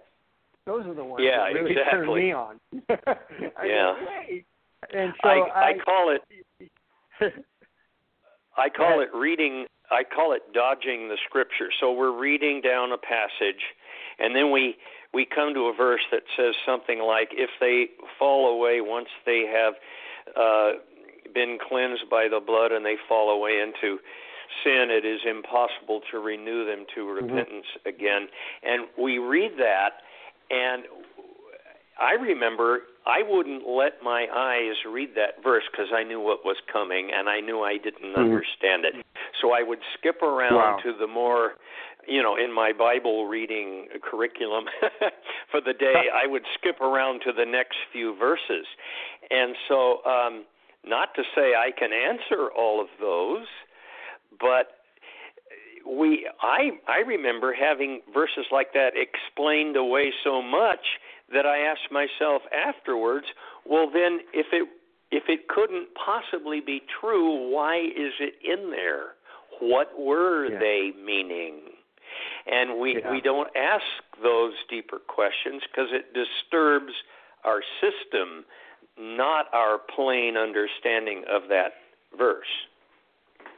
Those 0.66 0.86
are 0.86 0.94
the 0.94 1.04
ones 1.04 1.24
Yeah, 1.26 1.46
that 1.46 1.54
really 1.54 1.72
exactly. 1.72 1.98
turn 1.98 2.16
me 2.16 2.32
on. 2.34 2.60
I 3.58 3.66
Yeah. 3.66 3.94
And 4.94 5.14
so 5.24 5.30
I, 5.30 5.34
I, 5.34 5.70
I 5.70 5.74
call 5.84 6.16
it 6.16 6.72
I 8.58 8.70
call 8.70 9.02
it 9.02 9.10
reading 9.16 9.66
I 9.90 10.04
call 10.04 10.34
it 10.34 10.42
dodging 10.54 11.08
the 11.08 11.18
scripture. 11.28 11.70
So 11.80 11.94
we're 11.94 12.18
reading 12.18 12.62
down 12.62 12.92
a 12.92 12.98
passage 12.98 13.64
and 14.20 14.36
then 14.36 14.52
we 14.52 14.76
we 15.14 15.26
come 15.26 15.54
to 15.54 15.62
a 15.68 15.74
verse 15.74 16.02
that 16.12 16.24
says 16.36 16.56
something 16.66 17.00
like 17.00 17.30
if 17.32 17.50
they 17.60 17.88
fall 18.20 18.54
away 18.54 18.82
once 18.82 19.10
they 19.26 19.46
have 19.52 19.74
uh 20.36 20.80
been 21.34 21.58
cleansed 21.68 22.10
by 22.10 22.28
the 22.28 22.40
blood 22.40 22.72
and 22.72 22.86
they 22.86 22.96
fall 23.08 23.30
away 23.30 23.60
into 23.60 23.98
sin 24.64 24.90
it 24.90 25.06
is 25.06 25.22
impossible 25.30 26.02
to 26.12 26.20
renew 26.20 26.66
them 26.66 26.86
to 26.96 27.08
repentance 27.08 27.66
again 27.86 28.28
and 28.64 28.88
we 28.98 29.18
read 29.18 29.52
that 29.58 30.02
and 30.50 30.84
I 32.00 32.14
remember 32.14 32.82
I 33.06 33.24
wouldn't 33.28 33.68
let 33.68 34.04
my 34.04 34.28
eyes 34.34 34.76
read 34.90 35.10
that 35.16 35.42
verse 35.44 35.64
because 35.72 35.88
I 35.94 36.04
knew 36.04 36.20
what 36.20 36.46
was 36.46 36.58
coming 36.72 37.10
and 37.14 37.28
I 37.28 37.40
knew 37.40 37.62
I 37.62 37.78
didn't 37.78 38.16
understand 38.16 38.86
it. 38.86 38.94
So 39.42 39.52
I 39.52 39.64
would 39.64 39.80
skip 39.98 40.22
around 40.22 40.56
Wow. 40.56 40.80
to 40.84 40.94
the 40.98 41.08
more, 41.08 41.54
you 42.08 42.24
know, 42.24 42.36
in 42.36 42.54
my 42.54 42.72
Bible 42.72 43.26
reading 43.28 43.88
curriculum 44.02 44.66
for 45.52 45.62
the 45.62 45.74
day, 45.74 46.06
I 46.14 46.28
would 46.28 46.44
skip 46.60 46.80
around 46.82 47.22
to 47.26 47.34
the 47.34 47.46
next 47.46 47.76
few 47.92 48.16
verses. 48.18 48.66
And 49.30 49.56
so, 49.68 50.04
um, 50.06 50.46
not 50.86 51.10
to 51.16 51.24
say 51.36 51.54
I 51.54 51.72
can 51.78 51.90
answer 51.92 52.50
all 52.58 52.80
of 52.82 52.88
those, 53.00 53.46
but 54.40 54.78
we 55.86 56.28
I 56.42 56.72
I 56.88 57.00
remember 57.00 57.54
having 57.54 58.02
verses 58.14 58.46
like 58.52 58.74
that 58.74 58.92
explained 58.96 59.76
away 59.76 60.12
so 60.24 60.42
much 60.42 60.86
that 61.34 61.46
I 61.46 61.60
asked 61.60 61.92
myself 61.92 62.42
afterwards, 62.56 63.26
well 63.66 63.90
then 63.92 64.20
if 64.34 64.48
it 64.52 64.68
if 65.12 65.24
it 65.28 65.48
couldn't 65.48 65.88
possibly 65.96 66.60
be 66.60 66.82
true, 67.00 67.54
why 67.54 67.78
is 67.80 68.14
it 68.20 68.36
in 68.44 68.72
there? 68.72 69.16
What 69.60 69.98
were 70.00 70.52
Yeah. 70.52 70.60
they 70.60 70.92
meaning? 71.04 71.77
And 72.48 72.80
we 72.80 73.00
Yeah. 73.00 73.12
we 73.12 73.22
don't 73.22 73.50
ask 73.56 73.86
those 74.22 74.54
deeper 74.70 75.00
questions 75.00 75.62
because 75.64 75.92
it 75.92 76.14
disturbs 76.14 76.94
our 77.44 77.62
system, 77.82 78.46
not 78.98 79.54
our 79.54 79.78
plain 79.78 80.38
understanding 80.38 81.24
of 81.30 81.48
that 81.50 81.74
verse. 82.18 82.48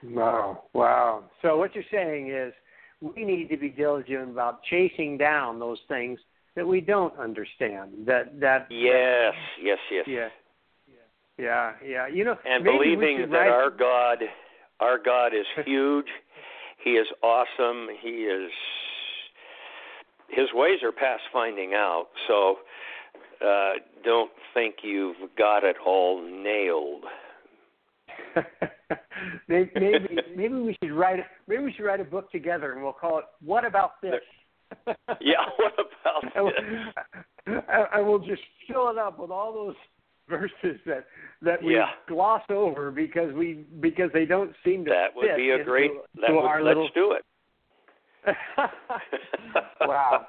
Wow, 0.03 0.63
wow. 0.73 1.23
So 1.41 1.57
what 1.57 1.75
you're 1.75 1.83
saying 1.91 2.29
is 2.29 2.53
we 3.01 3.23
need 3.23 3.49
to 3.49 3.57
be 3.57 3.69
diligent 3.69 4.29
about 4.29 4.63
chasing 4.63 5.17
down 5.17 5.59
those 5.59 5.79
things 5.87 6.19
that 6.55 6.65
we 6.65 6.81
don't 6.81 7.17
understand. 7.17 8.05
That 8.05 8.39
that 8.39 8.67
Yes, 8.69 9.33
yes, 9.61 9.77
yes. 9.91 10.05
yeah, 10.07 10.29
yeah, 11.37 11.73
yeah. 11.85 12.07
You 12.07 12.25
know, 12.25 12.37
and 12.45 12.63
believing 12.63 13.29
that 13.29 13.37
write- 13.37 13.49
our 13.51 13.69
God, 13.69 14.23
our 14.79 14.97
God 14.97 15.33
is 15.33 15.45
huge. 15.65 16.07
He 16.83 16.91
is 16.91 17.07
awesome. 17.23 17.87
He 18.01 18.09
is. 18.09 18.51
His 20.29 20.47
ways 20.53 20.79
are 20.83 20.91
past 20.91 21.23
finding 21.33 21.73
out. 21.73 22.07
So, 22.27 22.57
uh, 23.45 23.73
don't 24.03 24.31
think 24.53 24.75
you've 24.83 25.15
got 25.37 25.63
it 25.63 25.75
all 25.85 26.21
nailed. 26.21 27.03
maybe, 29.47 29.71
maybe 30.35 30.53
we 30.53 30.77
should 30.81 30.91
write 30.91 31.19
maybe 31.47 31.63
we 31.63 31.73
should 31.73 31.85
write 31.85 31.99
a 31.99 32.03
book 32.03 32.31
together 32.31 32.73
and 32.73 32.83
we'll 32.83 32.93
call 32.93 33.19
it 33.19 33.25
"What 33.43 33.65
About 33.65 34.01
This." 34.01 34.21
Yeah. 35.19 35.45
What 35.57 35.73
about 35.73 36.23
this? 36.23 36.31
we'll, 37.47 37.61
and 37.93 38.07
we'll 38.07 38.19
just 38.19 38.41
fill 38.67 38.89
it 38.89 38.97
up 38.97 39.19
with 39.19 39.31
all 39.31 39.53
those 39.53 39.75
verses 40.29 40.79
that 40.85 41.05
that 41.41 41.61
we 41.63 41.75
Yeah. 41.75 41.89
gloss 42.07 42.43
over 42.49 42.91
because 42.91 43.33
we 43.33 43.65
because 43.79 44.11
they 44.13 44.25
don't 44.25 44.53
seem 44.63 44.85
to 44.85 44.91
That 44.91 45.15
would 45.15 45.35
be 45.35 45.49
a 45.49 45.53
into- 45.53 45.65
great. 45.65 45.91
That 46.15 46.27
to 46.27 46.35
would, 46.35 46.43
let's 46.45 46.63
little 46.63 46.89
do 46.93 47.13
it. 47.13 47.25
wow. 49.81 50.27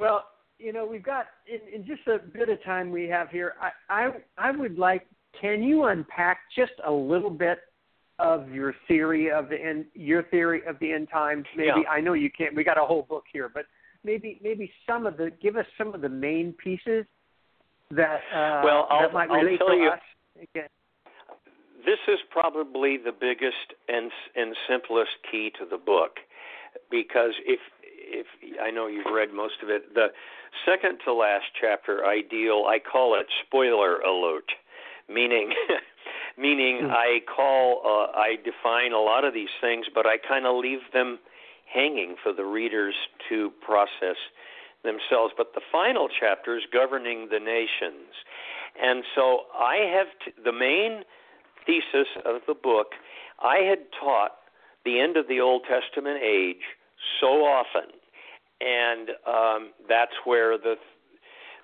Well, 0.00 0.24
you 0.58 0.72
know, 0.72 0.84
we've 0.86 1.02
got 1.02 1.26
in, 1.46 1.60
in 1.80 1.86
just 1.86 2.06
a 2.08 2.18
bit 2.18 2.48
of 2.48 2.62
time 2.64 2.90
we 2.90 3.08
have 3.08 3.28
here. 3.30 3.54
I, 3.60 3.70
I 3.88 4.10
I 4.38 4.50
would 4.50 4.78
like. 4.78 5.06
Can 5.40 5.62
you 5.62 5.84
unpack 5.84 6.38
just 6.56 6.72
a 6.86 6.90
little 6.92 7.30
bit 7.30 7.58
of 8.20 8.48
your 8.52 8.72
theory 8.86 9.30
of 9.32 9.48
the 9.48 9.60
end, 9.60 9.86
your 9.94 10.22
theory 10.24 10.62
of 10.66 10.78
the 10.78 10.92
end 10.92 11.08
times? 11.10 11.44
Maybe 11.56 11.68
Yeah. 11.82 11.90
I 11.90 12.00
know 12.00 12.12
you 12.12 12.30
can't. 12.30 12.54
We 12.54 12.62
got 12.64 12.78
a 12.78 12.84
whole 12.84 13.02
book 13.02 13.24
here, 13.32 13.50
but 13.52 13.66
maybe 14.04 14.40
maybe 14.42 14.70
some 14.86 15.06
of 15.06 15.16
the 15.16 15.30
give 15.42 15.56
us 15.56 15.66
some 15.76 15.92
of 15.94 16.00
the 16.00 16.08
main 16.08 16.52
pieces 16.52 17.04
that 17.90 18.20
uh, 18.32 18.62
Well, 18.64 18.86
I'll- 18.90 19.02
that 19.02 19.12
might 19.12 19.30
I'll 19.30 19.56
tell 19.58 19.68
to 19.68 19.76
you- 19.76 19.90
us. 19.90 20.00
Again. 20.40 20.68
this 21.86 21.98
is 22.08 22.18
probably 22.30 22.96
the 22.96 23.12
biggest 23.12 23.74
and 23.88 24.10
and 24.34 24.56
simplest 24.68 25.12
key 25.30 25.50
to 25.58 25.64
the 25.64 25.76
book 25.78 26.18
because 26.90 27.34
if 27.46 27.60
if 27.82 28.26
I 28.60 28.70
know 28.70 28.86
you've 28.88 29.06
read 29.12 29.32
most 29.32 29.62
of 29.62 29.70
it 29.70 29.94
the 29.94 30.12
second 30.64 30.98
to 31.04 31.12
last 31.12 31.46
chapter 31.60 32.04
I 32.04 32.20
deal 32.22 32.64
I 32.66 32.78
call 32.80 33.14
it 33.14 33.26
spoiler 33.46 34.00
alert 34.00 34.50
meaning 35.08 35.52
meaning 36.36 36.80
Hmm. 36.80 36.90
I 36.90 37.20
call 37.34 37.82
uh, 37.84 38.18
I 38.18 38.36
define 38.44 38.92
a 38.92 39.00
lot 39.00 39.24
of 39.24 39.32
these 39.34 39.54
things 39.60 39.86
but 39.94 40.04
I 40.06 40.16
kind 40.18 40.46
of 40.46 40.56
leave 40.56 40.80
them 40.92 41.18
hanging 41.72 42.16
for 42.22 42.32
the 42.32 42.44
readers 42.44 42.94
to 43.28 43.50
process 43.64 44.16
themselves 44.84 45.32
but 45.36 45.54
the 45.54 45.64
final 45.72 46.08
chapter 46.08 46.56
is 46.56 46.64
governing 46.72 47.28
the 47.30 47.40
nations 47.40 48.12
and 48.80 49.04
so 49.14 49.40
I 49.54 49.76
have 49.96 50.06
t- 50.24 50.32
the 50.42 50.52
main 50.52 51.04
thesis 51.66 52.08
of 52.24 52.42
the 52.46 52.54
book, 52.54 52.92
I 53.40 53.58
had 53.58 53.78
taught 53.98 54.32
the 54.84 55.00
end 55.00 55.16
of 55.16 55.28
the 55.28 55.40
Old 55.40 55.62
Testament 55.68 56.20
age 56.22 56.62
so 57.20 57.44
often, 57.44 57.90
and 58.60 59.10
um, 59.26 59.72
that's 59.88 60.14
where 60.24 60.58
the 60.58 60.74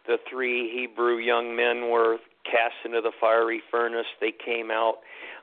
the 0.07 0.17
three 0.31 0.71
Hebrew 0.73 1.19
young 1.19 1.55
men 1.55 1.91
were 1.91 2.17
cast 2.45 2.75
into 2.85 3.01
the 3.03 3.13
fiery 3.21 3.63
furnace. 3.71 4.07
They 4.21 4.33
came 4.33 4.71
out 4.71 5.01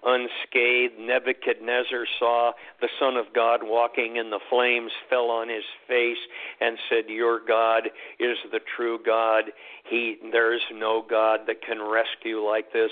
unscathed. 0.08 0.98
Nebuchadnezzar 0.98 2.06
saw 2.18 2.54
the 2.80 2.88
Son 2.98 3.18
of 3.18 3.26
God 3.36 3.60
walking 3.64 4.16
in 4.16 4.30
the 4.30 4.40
flames, 4.50 4.92
fell 5.10 5.30
on 5.30 5.50
his 5.50 5.66
face, 5.88 6.18
and 6.62 6.78
said, 6.90 7.10
"Your 7.10 7.40
God 7.40 7.92
is 8.18 8.38
the 8.52 8.62
true 8.76 8.98
God. 8.98 9.52
He 9.84 10.18
there 10.32 10.54
is 10.54 10.62
no 10.72 11.02
God 11.02 11.42
that 11.48 11.62
can 11.62 11.82
rescue 11.82 12.40
like 12.40 12.72
this." 12.72 12.92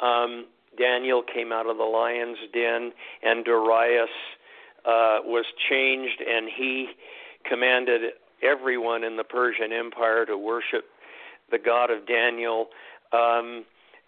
Um, 0.00 0.46
Daniel 0.78 1.22
came 1.22 1.52
out 1.52 1.66
of 1.66 1.76
the 1.76 1.84
lion's 1.84 2.38
den, 2.52 2.92
and 3.22 3.44
Darius 3.44 4.10
uh, 4.84 5.20
was 5.24 5.44
changed, 5.68 6.20
and 6.20 6.48
he 6.48 6.88
commanded 7.44 8.12
everyone 8.42 9.04
in 9.04 9.16
the 9.16 9.24
Persian 9.24 9.72
Empire 9.72 10.24
to 10.26 10.36
worship 10.36 10.84
the 11.50 11.58
God 11.58 11.90
of 11.90 12.06
Daniel. 12.06 12.68
Um, 13.12 13.64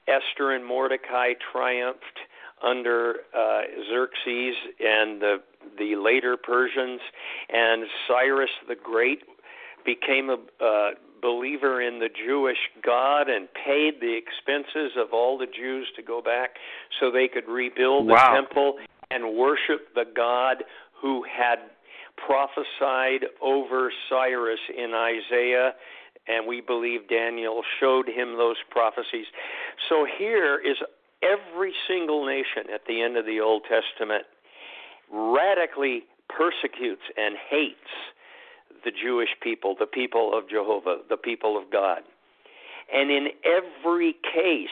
Esther 0.09 0.53
and 0.53 0.65
Mordecai 0.65 1.35
triumphed 1.53 2.19
under 2.63 3.17
uh, 3.37 3.61
Xerxes 3.91 4.55
and 4.81 5.21
the 5.21 5.37
the 5.79 5.97
later 5.97 6.37
Persians, 6.37 7.01
and 7.49 7.85
Cyrus 8.09 8.51
the 8.69 8.75
Great 8.75 9.23
became 9.85 10.31
a 10.31 10.65
uh, 10.65 10.91
believer 11.21 11.81
in 11.83 11.99
the 11.99 12.09
Jewish 12.09 12.59
God 12.85 13.29
and 13.29 13.49
paid 13.53 14.01
the 14.01 14.17
expenses 14.17 14.93
of 14.97 15.13
all 15.13 15.39
the 15.39 15.47
Jews 15.47 15.89
to 15.97 16.03
go 16.03 16.23
back 16.23 16.51
so 16.99 17.11
they 17.11 17.29
could 17.29 17.49
rebuild 17.49 18.09
the 18.09 18.13
Wow. 18.15 18.35
temple 18.35 18.79
and 19.11 19.35
worship 19.37 19.95
the 19.95 20.05
God 20.15 20.65
who 21.01 21.25
had 21.25 21.59
prophesied 22.17 23.27
over 23.41 23.93
Cyrus 24.09 24.61
in 24.77 24.93
Isaiah 24.95 25.73
and 26.29 26.47
we 26.47 26.61
believe 26.61 27.09
Daniel 27.09 27.63
showed 27.81 28.07
him 28.07 28.37
those 28.37 28.57
prophecies. 28.71 29.25
So 29.89 30.07
here 30.19 30.61
is 30.61 30.77
every 31.23 31.73
single 31.87 32.27
nation 32.27 32.73
at 32.73 32.83
the 32.87 33.03
end 33.03 33.17
of 33.17 33.27
the 33.27 33.41
Old 33.41 33.63
Testament 33.63 34.25
radically 35.11 36.05
persecutes 36.29 37.03
and 37.17 37.37
hates 37.51 37.75
the 38.85 38.91
Jewish 38.91 39.31
people, 39.43 39.75
the 39.79 39.87
people 39.87 40.37
of 40.37 40.49
Jehovah, 40.49 40.99
the 41.09 41.17
people 41.17 41.57
of 41.57 41.71
God. 41.71 42.03
And 42.93 43.11
in 43.11 43.29
every 43.45 44.15
case, 44.23 44.69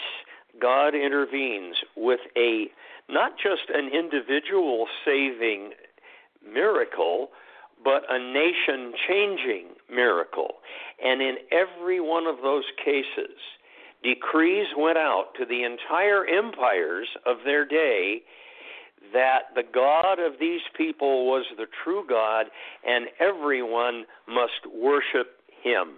God 0.61 0.95
intervenes 0.95 1.77
with 1.97 2.21
a 2.37 2.67
not 3.09 3.33
just 3.37 3.71
an 3.73 3.91
individual 3.93 4.87
saving 5.05 5.73
miracle, 6.53 7.29
but 7.85 8.03
a 8.09 8.19
nation 8.19 8.93
changing 9.09 9.67
miracle. 9.91 10.55
And 11.03 11.21
in 11.21 11.37
every 11.53 12.01
one 12.01 12.27
of 12.27 12.37
those 12.43 12.65
cases, 12.83 13.37
decrees 14.07 14.69
went 14.77 14.97
out 14.97 15.35
to 15.37 15.45
the 15.45 15.65
entire 15.65 16.25
empires 16.25 17.09
of 17.27 17.39
their 17.45 17.67
day 17.67 18.23
that 19.13 19.55
the 19.55 19.63
God 19.63 20.19
of 20.21 20.35
these 20.39 20.61
people 20.77 21.27
was 21.27 21.45
the 21.57 21.67
true 21.83 22.05
God 22.09 22.47
and 22.87 23.07
everyone 23.19 24.05
must 24.29 24.73
worship 24.73 25.41
him. 25.63 25.89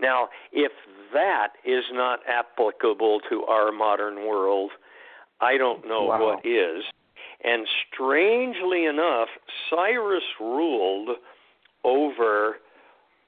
Now, 0.00 0.28
if 0.52 0.72
that 1.12 1.52
is 1.64 1.84
not 1.92 2.20
applicable 2.28 3.20
to 3.30 3.44
our 3.44 3.72
modern 3.72 4.26
world, 4.26 4.70
I 5.40 5.56
don't 5.56 5.86
know 5.86 6.04
wow. 6.04 6.20
what 6.20 6.46
is. 6.46 6.84
And 7.42 7.66
strangely 7.92 8.84
enough, 8.84 9.28
Cyrus 9.70 10.22
ruled 10.38 11.16
over 11.84 12.56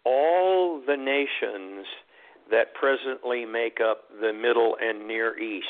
all 0.05 0.83
the 0.87 0.97
nations 0.97 1.87
that 2.51 2.75
presently 2.75 3.45
make 3.45 3.79
up 3.81 4.05
the 4.21 4.33
Middle 4.33 4.77
and 4.81 5.07
Near 5.07 5.39
East. 5.39 5.67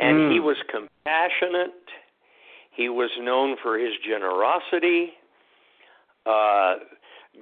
And 0.00 0.16
mm. 0.16 0.32
he 0.32 0.38
hmm. 0.38 0.44
was 0.44 0.56
compassionate. 0.70 1.72
He 2.74 2.88
was 2.88 3.10
known 3.20 3.56
for 3.62 3.78
his 3.78 3.92
generosity. 4.06 5.12
Uh, 6.24 6.76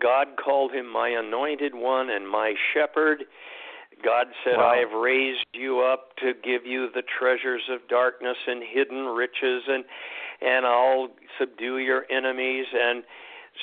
God 0.00 0.28
called 0.42 0.72
him 0.72 0.90
my 0.90 1.08
anointed 1.08 1.74
one 1.74 2.10
and 2.10 2.28
my 2.28 2.54
shepherd. 2.74 3.24
God 4.04 4.28
said, 4.44 4.56
wow. 4.56 4.70
I 4.70 4.76
have 4.78 4.92
raised 4.92 5.46
you 5.52 5.80
up 5.80 6.16
to 6.18 6.32
give 6.32 6.64
you 6.64 6.88
the 6.94 7.02
treasures 7.18 7.62
of 7.70 7.86
darkness 7.88 8.36
and 8.46 8.62
hidden 8.62 9.06
riches, 9.06 9.62
and 9.68 9.84
and 10.40 10.64
I'll 10.64 11.08
subdue 11.38 11.78
your 11.78 12.06
enemies. 12.10 12.66
And 12.72 13.04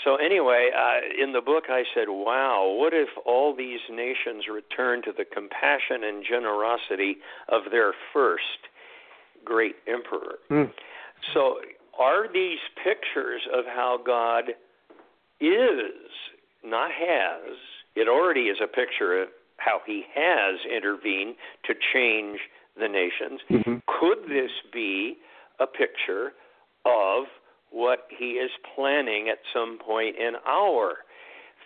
so, 0.04 0.15
anyway, 0.15 0.69
uh, 0.78 1.23
in 1.23 1.34
the 1.34 1.41
book, 1.41 1.65
I 1.69 1.84
said, 1.95 2.06
Wow, 2.08 2.76
what 2.78 2.93
if 2.93 3.10
all 3.26 3.56
these 3.56 3.80
nations 3.91 4.45
return 4.52 5.02
to 5.04 5.12
the 5.12 5.26
compassion 5.26 6.04
and 6.04 6.23
generosity 6.23 7.17
of 7.50 7.71
their 7.71 7.93
first 8.13 8.69
great 9.43 9.76
emperor? 9.88 10.38
Mm. 10.52 10.71
So, 11.34 11.58
are 12.00 12.32
these 12.32 12.60
pictures 12.84 13.41
of 13.54 13.65
how 13.65 14.00
God 14.06 14.52
is, 15.39 16.12
not 16.63 16.91
has, 16.91 17.58
it 17.95 18.08
already 18.08 18.41
is 18.41 18.58
a 18.63 18.67
picture 18.67 19.21
of 19.21 19.30
how 19.58 19.82
he 19.86 20.04
has 20.13 20.60
intervened 20.71 21.36
to 21.65 21.73
change 21.93 22.39
the 22.80 22.88
nations. 22.88 23.41
Mm-hmm. 23.50 23.78
Could 24.00 24.30
this 24.30 24.52
be 24.71 25.17
a 25.60 25.65
picture 25.65 26.34
of 26.86 27.26
what 27.78 28.08
he 28.18 28.42
is 28.42 28.50
planning 28.74 29.30
at 29.30 29.38
some 29.54 29.78
point 29.78 30.16
in 30.18 30.34
our 30.48 31.06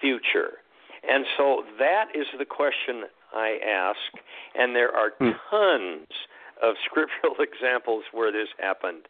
future? 0.02 0.60
And 1.08 1.26
so 1.38 1.63
that 1.80 2.08
is 2.13 2.28
the 2.38 2.45
question 2.45 3.04
I 3.34 3.58
ask, 3.65 4.24
and 4.56 4.76
there 4.76 4.91
are 4.91 5.12
mm. 5.21 5.34
tons 5.50 6.08
of 6.62 6.76
scriptural 6.86 7.36
examples 7.39 8.04
where 8.12 8.32
this 8.32 8.50
happened. 8.60 9.08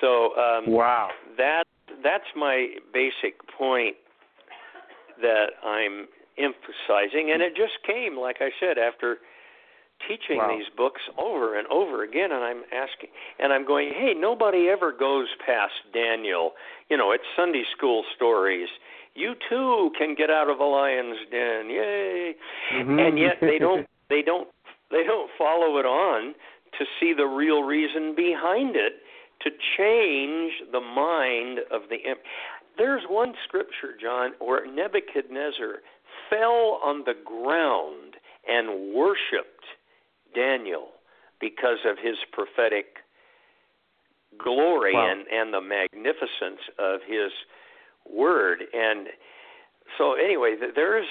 So 0.00 0.36
um, 0.36 0.70
wow, 0.70 1.08
that 1.38 1.64
that's 2.04 2.28
my 2.36 2.68
basic 2.92 3.40
point 3.56 3.96
that 5.22 5.56
I'm 5.64 6.06
emphasizing, 6.36 7.30
and 7.32 7.40
it 7.40 7.56
just 7.56 7.80
came, 7.86 8.18
like 8.18 8.36
I 8.40 8.50
said, 8.60 8.76
after 8.76 9.16
teaching 10.06 10.38
wow. 10.38 10.48
these 10.48 10.66
books 10.76 11.00
over 11.18 11.58
and 11.58 11.66
over 11.68 12.02
again 12.02 12.32
and 12.32 12.44
I'm 12.44 12.62
asking 12.72 13.10
and 13.38 13.52
I'm 13.52 13.66
going, 13.66 13.90
"Hey, 13.94 14.14
nobody 14.14 14.68
ever 14.68 14.92
goes 14.92 15.28
past 15.44 15.74
Daniel. 15.92 16.52
You 16.88 16.96
know, 16.96 17.12
it's 17.12 17.24
Sunday 17.36 17.64
school 17.76 18.04
stories. 18.14 18.68
You 19.14 19.34
too 19.48 19.90
can 19.96 20.14
get 20.14 20.30
out 20.30 20.50
of 20.50 20.58
a 20.60 20.64
lion's 20.64 21.18
den. 21.30 21.70
Yay." 21.70 22.34
Mm-hmm. 22.74 22.98
And 22.98 23.18
yet 23.18 23.38
they 23.40 23.58
don't 23.58 23.86
they 24.10 24.22
don't 24.22 24.48
they 24.90 25.04
don't 25.04 25.30
follow 25.38 25.78
it 25.78 25.86
on 25.86 26.34
to 26.78 26.84
see 27.00 27.14
the 27.16 27.26
real 27.26 27.62
reason 27.62 28.14
behind 28.14 28.76
it 28.76 29.00
to 29.42 29.50
change 29.76 30.52
the 30.72 30.80
mind 30.80 31.60
of 31.70 31.88
the 31.88 31.96
imp- 32.08 32.20
there's 32.78 33.02
one 33.08 33.34
scripture, 33.46 33.96
John, 34.00 34.32
where 34.38 34.66
Nebuchadnezzar 34.66 35.80
fell 36.28 36.80
on 36.84 37.04
the 37.04 37.14
ground 37.24 38.16
and 38.48 38.94
worshiped 38.94 39.64
Daniel 40.34 40.88
because 41.40 41.78
of 41.88 41.96
his 41.98 42.16
prophetic 42.32 42.96
glory 44.42 44.94
wow. 44.94 45.10
and, 45.10 45.26
and 45.28 45.52
the 45.52 45.60
magnificence 45.60 46.60
of 46.78 47.00
his 47.06 47.32
word. 48.10 48.62
And 48.72 49.08
so, 49.98 50.14
anyway, 50.14 50.56
there's 50.74 51.06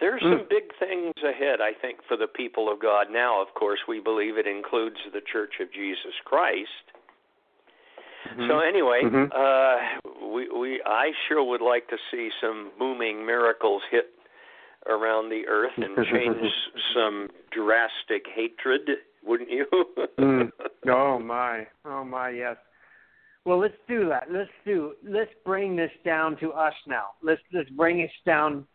there's 0.00 0.22
mm. 0.22 0.38
some 0.38 0.46
big 0.48 0.64
things 0.78 1.12
ahead, 1.22 1.60
I 1.60 1.72
think, 1.80 1.98
for 2.08 2.16
the 2.16 2.26
people 2.26 2.72
of 2.72 2.80
God. 2.80 3.06
Now, 3.10 3.40
of 3.42 3.54
course, 3.54 3.80
we 3.86 4.00
believe 4.00 4.36
it 4.36 4.46
includes 4.46 4.96
the 5.12 5.20
Church 5.20 5.54
of 5.60 5.72
Jesus 5.72 6.14
Christ. 6.24 6.68
Mm-hmm. 8.28 8.48
So 8.48 8.60
anyway, 8.60 9.02
mm-hmm. 9.04 9.30
uh, 9.30 10.28
we 10.28 10.48
we 10.48 10.82
I 10.86 11.10
sure 11.28 11.42
would 11.42 11.60
like 11.60 11.88
to 11.88 11.96
see 12.10 12.30
some 12.40 12.70
booming 12.78 13.26
miracles 13.26 13.82
hit 13.90 14.06
around 14.88 15.28
the 15.28 15.42
earth 15.48 15.72
and 15.76 15.96
change 16.12 16.52
some 16.94 17.28
drastic 17.52 18.24
hatred, 18.34 18.88
wouldn't 19.24 19.50
you? 19.50 19.66
mm. 20.18 20.50
Oh 20.88 21.18
my, 21.18 21.66
oh 21.84 22.04
my, 22.04 22.30
yes. 22.30 22.56
Well, 23.44 23.58
let's 23.58 23.74
do 23.88 24.08
that. 24.08 24.28
Let's 24.30 24.50
do. 24.64 24.92
Let's 25.04 25.30
bring 25.44 25.74
this 25.74 25.90
down 26.04 26.36
to 26.38 26.52
us 26.52 26.74
now. 26.86 27.06
Let's 27.22 27.40
let's 27.52 27.70
bring 27.70 28.00
it 28.00 28.10
down 28.24 28.66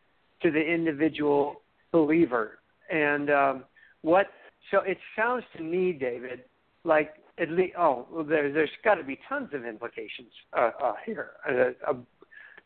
to 0.41 0.51
the 0.51 0.59
individual 0.59 1.61
believer. 1.91 2.59
And 2.91 3.29
um, 3.29 3.63
what? 4.01 4.27
So 4.71 4.79
it 4.79 4.97
sounds 5.15 5.43
to 5.55 5.63
me, 5.63 5.93
David, 5.93 6.41
like 6.83 7.13
at 7.39 7.49
least 7.49 7.75
oh 7.77 8.07
well, 8.11 8.23
there, 8.23 8.51
there's 8.51 8.69
got 8.83 8.95
to 8.95 9.03
be 9.03 9.19
tons 9.29 9.49
of 9.53 9.65
implications 9.65 10.31
uh, 10.57 10.71
uh, 10.83 10.93
here. 11.05 11.31
Uh, 11.49 11.89
uh, 11.89 11.93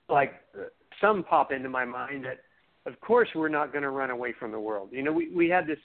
like 0.10 0.34
uh, 0.58 0.64
some 1.00 1.24
pop 1.24 1.52
into 1.52 1.70
my 1.70 1.86
mind 1.86 2.26
that, 2.26 2.40
of 2.86 3.00
course, 3.02 3.30
we're 3.36 3.50
not 3.50 3.72
going 3.72 3.84
to 3.84 3.90
run 3.90 4.10
away 4.10 4.34
from 4.40 4.52
the 4.52 4.60
world. 4.60 4.90
You 4.92 5.04
know, 5.04 5.12
we 5.12 5.30
we 5.30 5.50
had 5.50 5.68
this 5.68 5.78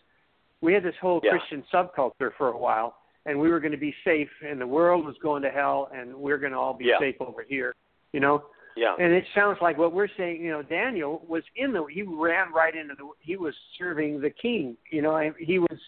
we 0.60 0.72
had 0.72 0.82
this 0.82 0.94
whole 1.00 1.20
yeah. 1.22 1.30
Christian 1.30 1.62
subculture 1.72 2.30
for 2.38 2.48
a 2.48 2.58
while, 2.58 2.96
and 3.26 3.38
we 3.38 3.50
were 3.50 3.60
going 3.60 3.72
to 3.72 3.78
be 3.78 3.94
safe, 4.04 4.28
and 4.46 4.60
the 4.60 4.66
world 4.66 5.04
was 5.04 5.16
going 5.22 5.42
to 5.42 5.50
hell, 5.50 5.90
and 5.94 6.14
we're 6.14 6.38
going 6.38 6.52
to 6.52 6.58
all 6.58 6.74
be 6.74 6.86
yeah. 6.86 6.98
safe 6.98 7.16
over 7.20 7.44
here. 7.46 7.74
You 8.12 8.20
know. 8.20 8.44
Yeah. 8.78 8.94
And 9.00 9.10
it 9.14 9.24
sounds 9.34 9.56
like 9.62 9.78
what 9.78 9.94
we're 9.94 10.08
saying. 10.18 10.42
You 10.42 10.50
know, 10.50 10.62
Daniel 10.62 11.24
was 11.26 11.42
in 11.56 11.72
the 11.72 11.86
he 11.90 12.02
ran 12.02 12.52
right 12.52 12.76
into 12.76 12.94
the 12.94 13.08
he 13.20 13.36
was 13.36 13.54
serving 13.78 14.20
the 14.20 14.28
king. 14.28 14.76
You 14.90 15.00
know, 15.00 15.32
he 15.38 15.58
was 15.58 15.78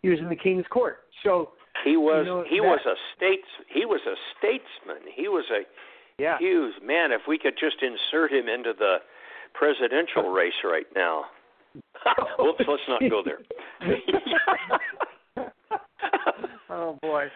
he 0.00 0.08
was 0.08 0.18
in 0.18 0.30
the 0.30 0.36
king's 0.36 0.64
court. 0.70 1.00
So 1.22 1.50
he 1.84 1.98
was 1.98 2.24
you 2.26 2.32
know, 2.32 2.44
he 2.48 2.56
that, 2.56 2.66
was 2.66 2.80
a 2.86 2.96
states 3.14 3.46
he 3.68 3.84
was 3.84 4.00
a 4.06 4.16
statesman. 4.38 5.12
He 5.14 5.28
was 5.28 5.44
a 5.50 5.64
yeah. 6.20 6.38
huge 6.38 6.74
man. 6.82 7.12
If 7.12 7.22
we 7.28 7.38
could 7.38 7.54
just 7.60 7.76
insert 7.82 8.32
him 8.32 8.48
into 8.48 8.72
the 8.78 8.96
presidential 9.54 10.30
race 10.30 10.52
right 10.64 10.86
now. 10.94 11.24
Whoops, 12.38 12.64
let's 12.66 12.82
not 12.88 13.00
go 13.08 13.22
there. 13.24 13.38
oh 16.70 16.98
boy. 17.00 17.26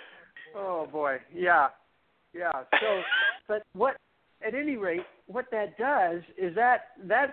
Oh 0.57 0.89
boy. 0.91 1.19
Yeah. 1.33 1.69
Yeah. 2.33 2.53
So 2.81 3.01
but 3.47 3.63
what 3.75 3.97
at 4.47 4.55
any 4.55 4.77
rate, 4.77 5.03
what 5.27 5.47
that 5.53 5.79
does 5.79 6.23
is 6.37 6.55
that 6.55 6.89
that's 7.05 7.33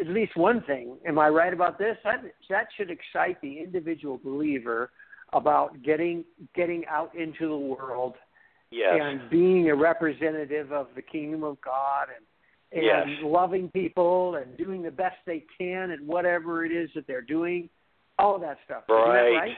at 0.00 0.08
least 0.08 0.36
one 0.36 0.62
thing. 0.62 0.96
Am 1.06 1.18
I 1.18 1.28
right 1.28 1.52
about 1.52 1.78
this? 1.78 1.96
That 2.04 2.22
that 2.50 2.66
should 2.76 2.90
excite 2.90 3.40
the 3.40 3.58
individual 3.60 4.18
believer 4.22 4.90
about 5.32 5.82
getting 5.82 6.24
getting 6.54 6.84
out 6.90 7.14
into 7.14 7.48
the 7.48 7.56
world 7.56 8.14
yes. 8.70 8.98
and 9.00 9.30
being 9.30 9.70
a 9.70 9.74
representative 9.74 10.72
of 10.72 10.88
the 10.94 11.02
kingdom 11.02 11.42
of 11.42 11.60
God 11.60 12.08
and 12.14 12.24
and 12.74 12.84
yes. 12.84 13.06
loving 13.22 13.68
people 13.68 14.36
and 14.36 14.56
doing 14.56 14.82
the 14.82 14.90
best 14.90 15.16
they 15.26 15.44
can 15.58 15.90
at 15.90 16.00
whatever 16.00 16.64
it 16.64 16.72
is 16.72 16.88
that 16.94 17.06
they're 17.06 17.20
doing, 17.20 17.68
all 18.18 18.34
of 18.34 18.40
that 18.40 18.58
stuff. 18.64 18.84
Right. 18.88 19.32
right? 19.32 19.56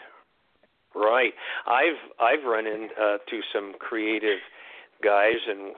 Right. 0.94 1.33
I've 1.66 2.20
I've 2.20 2.44
run 2.44 2.66
into 2.66 2.94
uh, 3.00 3.18
some 3.53 3.74
creative 3.79 4.38
guys 5.03 5.37
and 5.48 5.74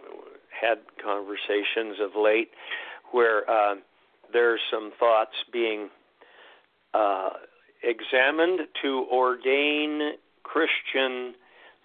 had 0.60 0.78
conversations 1.02 1.96
of 2.02 2.10
late 2.20 2.50
where 3.12 3.48
uh, 3.48 3.76
there's 4.32 4.60
some 4.70 4.92
thoughts 4.98 5.32
being 5.52 5.88
uh, 6.92 7.30
examined 7.82 8.60
to 8.82 9.06
ordain 9.10 10.12
Christian 10.42 11.34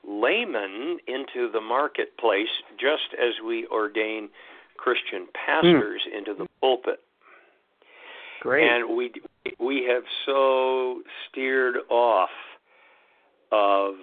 laymen 0.08 0.98
into 1.08 1.52
the 1.52 1.62
marketplace, 1.62 2.50
just 2.80 3.14
as 3.14 3.34
we 3.46 3.68
ordain 3.68 4.30
Christian 4.82 5.28
pastors 5.46 6.02
mm. 6.12 6.17
into 6.17 6.34
the 6.34 6.48
pulpit. 6.60 7.00
Great. 8.41 8.67
And 8.67 8.98
we 8.98 9.12
we 9.60 9.88
have 9.88 10.04
so 10.26 11.02
steered 11.30 11.76
off 11.89 12.30
of 13.52 13.94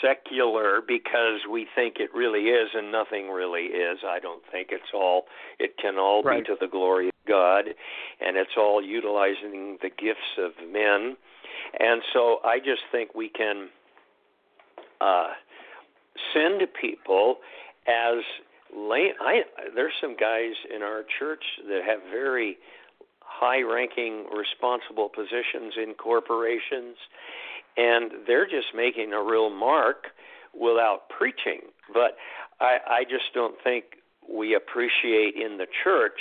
secular 0.00 0.80
because 0.86 1.40
we 1.50 1.66
think 1.74 1.96
it 1.98 2.10
really 2.14 2.44
is 2.44 2.68
and 2.74 2.92
nothing 2.92 3.28
really 3.28 3.62
is. 3.62 3.98
I 4.06 4.20
don't 4.20 4.42
think 4.52 4.68
it's 4.70 4.92
all 4.94 5.24
it 5.58 5.76
can 5.82 5.98
all 5.98 6.22
right. 6.22 6.46
be 6.46 6.52
to 6.52 6.56
the 6.60 6.68
glory 6.68 7.08
of 7.08 7.14
God 7.26 7.64
and 8.20 8.36
it's 8.36 8.56
all 8.56 8.80
utilizing 8.80 9.78
the 9.82 9.90
gifts 9.90 10.38
of 10.38 10.52
men. 10.72 11.16
And 11.80 12.02
so 12.12 12.38
I 12.44 12.58
just 12.58 12.82
think 12.92 13.16
we 13.16 13.28
can 13.28 13.68
uh 15.00 15.30
send 16.32 16.62
people 16.80 17.38
as 17.88 18.22
lay 18.76 19.12
I 19.20 19.42
there's 19.74 19.92
some 20.00 20.16
guys 20.16 20.52
in 20.74 20.82
our 20.82 21.02
church 21.18 21.44
that 21.68 21.82
have 21.86 22.00
very 22.10 22.58
high 23.20 23.62
ranking 23.62 24.26
responsible 24.32 25.08
positions 25.08 25.74
in 25.76 25.94
corporations 25.94 26.96
and 27.76 28.12
they're 28.26 28.46
just 28.46 28.74
making 28.74 29.12
a 29.12 29.22
real 29.22 29.50
mark 29.50 30.08
without 30.52 31.08
preaching. 31.08 31.60
But 31.92 32.16
I, 32.60 32.78
I 32.86 33.04
just 33.04 33.32
don't 33.34 33.54
think 33.62 33.84
we 34.28 34.54
appreciate 34.54 35.34
in 35.34 35.58
the 35.58 35.66
church 35.84 36.20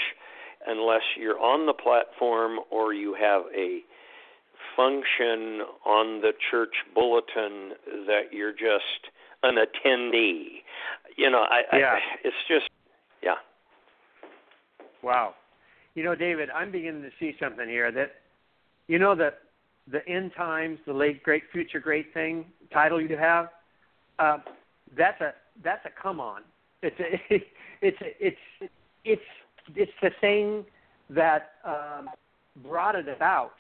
unless 0.68 1.02
you're 1.18 1.40
on 1.40 1.66
the 1.66 1.74
platform 1.74 2.60
or 2.70 2.94
you 2.94 3.16
have 3.20 3.44
a 3.56 3.80
function 4.76 5.62
on 5.86 6.22
the 6.22 6.32
church 6.52 6.74
bulletin 6.94 7.74
that 8.08 8.32
you're 8.32 8.54
just 8.54 9.10
an 9.44 9.56
attendee. 9.56 10.62
You 11.18 11.30
know, 11.30 11.40
I, 11.50 11.78
yeah. 11.78 11.86
I 11.94 12.00
it's 12.24 12.36
just 12.48 12.70
yeah. 13.24 13.36
Wow. 15.04 15.36
You 15.96 16.04
know, 16.04 16.16
David, 16.16 16.50
I'm 16.50 16.72
beginning 16.72 17.02
to 17.02 17.10
see 17.20 17.36
something 17.40 17.68
here 17.68 17.92
that 17.92 18.12
you 18.88 19.00
know 19.00 19.16
that 19.16 19.40
the 19.92 20.08
end 20.08 20.32
times, 20.36 20.80
the 20.86 20.94
late 20.94 21.24
great 21.24 21.44
future 21.52 21.80
great 21.80 22.14
thing 22.14 22.46
title 22.72 23.02
you 23.02 23.18
have, 23.18 23.50
uh, 24.20 24.38
that's 24.98 25.20
a 25.22 25.34
that's 25.64 25.86
a 25.86 26.02
come 26.02 26.20
on. 26.20 26.42
It's 26.82 27.00
a, 27.00 27.36
it's 27.82 27.98
a, 28.02 28.26
it's 28.26 28.72
it's 29.04 29.22
it's 29.76 29.92
the 30.02 30.12
thing 30.22 30.66
that 31.10 31.52
um, 31.66 32.10
brought 32.64 32.96
it 32.96 33.08
about, 33.08 33.54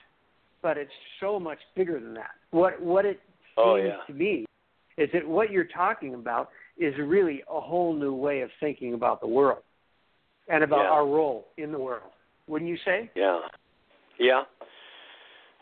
but 0.61 0.77
it's 0.77 0.91
so 1.19 1.39
much 1.39 1.59
bigger 1.75 1.99
than 1.99 2.13
that. 2.13 2.31
What 2.51 2.81
what 2.81 3.05
it 3.05 3.19
seems 3.55 3.57
oh, 3.57 3.75
yeah. 3.75 3.97
to 4.07 4.13
me 4.13 4.45
is 4.99 5.09
that 5.13 5.27
what 5.27 5.49
you're 5.49 5.63
talking 5.63 6.13
about 6.13 6.49
is 6.77 6.93
really 6.99 7.41
a 7.49 7.59
whole 7.59 7.93
new 7.93 8.13
way 8.13 8.41
of 8.41 8.49
thinking 8.59 8.93
about 8.93 9.21
the 9.21 9.27
world 9.27 9.63
and 10.49 10.63
about 10.63 10.83
yeah. 10.83 10.89
our 10.89 11.05
role 11.07 11.47
in 11.57 11.71
the 11.71 11.79
world. 11.79 12.11
Wouldn't 12.47 12.69
you 12.69 12.77
say? 12.83 13.09
Yeah. 13.15 13.39
Yeah. 14.19 14.41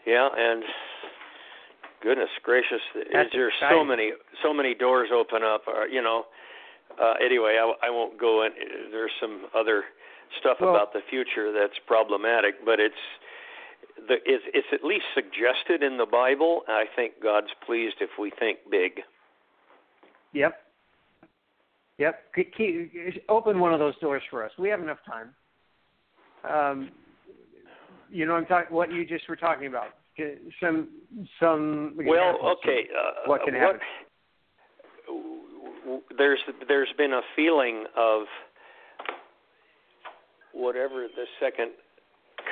Yeah, 0.05 0.29
and 0.35 0.63
goodness 2.01 2.29
gracious, 2.43 2.79
That's 3.11 3.29
there's 3.33 3.53
exciting. 3.59 3.77
so 3.77 3.83
many 3.83 4.11
so 4.41 4.53
many 4.53 4.73
doors 4.73 5.09
open 5.13 5.43
up. 5.43 5.63
Or, 5.67 5.87
you 5.87 6.01
know, 6.01 6.23
uh, 7.01 7.15
anyway, 7.23 7.59
I, 7.61 7.87
I 7.87 7.89
won't 7.89 8.17
go 8.17 8.45
in. 8.45 8.51
There's 8.89 9.11
some 9.19 9.47
other 9.55 9.83
stuff 10.39 10.57
Well- 10.61 10.71
about 10.71 10.93
the 10.93 11.01
future 11.09 11.51
that's 11.51 11.77
problematic, 11.85 12.63
but 12.65 12.79
it's 12.79 12.95
the 14.07 14.15
it's, 14.25 14.45
it's 14.53 14.67
at 14.71 14.83
least 14.83 15.05
suggested 15.13 15.83
in 15.83 15.97
the 15.97 16.05
Bible. 16.05 16.61
I 16.69 16.85
think 16.95 17.15
God's 17.21 17.51
pleased 17.65 17.97
if 17.99 18.11
we 18.17 18.31
think 18.39 18.59
big. 18.71 19.01
Yep. 20.37 20.55
Yep. 21.97 22.23
Keep, 22.55 23.23
open 23.27 23.59
one 23.59 23.73
of 23.73 23.79
those 23.79 23.97
doors 23.97 24.21
for 24.29 24.45
us. 24.45 24.51
We 24.59 24.69
have 24.69 24.81
enough 24.81 24.99
time. 25.05 25.33
Um, 26.47 26.91
you 28.11 28.25
know, 28.27 28.35
I'm 28.35 28.45
talking 28.45 28.75
what 28.75 28.91
you 28.91 29.03
just 29.03 29.27
were 29.27 29.35
talking 29.35 29.67
about. 29.67 29.87
Some 30.61 30.89
some. 31.39 31.95
Well, 31.95 32.37
okay. 32.59 32.87
Uh, 32.95 33.11
What 33.25 33.41
can 33.43 33.53
happen? 33.53 33.79
what- 35.85 36.03
there's 36.17 36.39
there's 36.67 36.91
been 36.97 37.13
a 37.13 37.21
feeling 37.35 37.85
of 37.95 38.23
whatever 40.53 41.07
the 41.07 41.25
second 41.39 41.71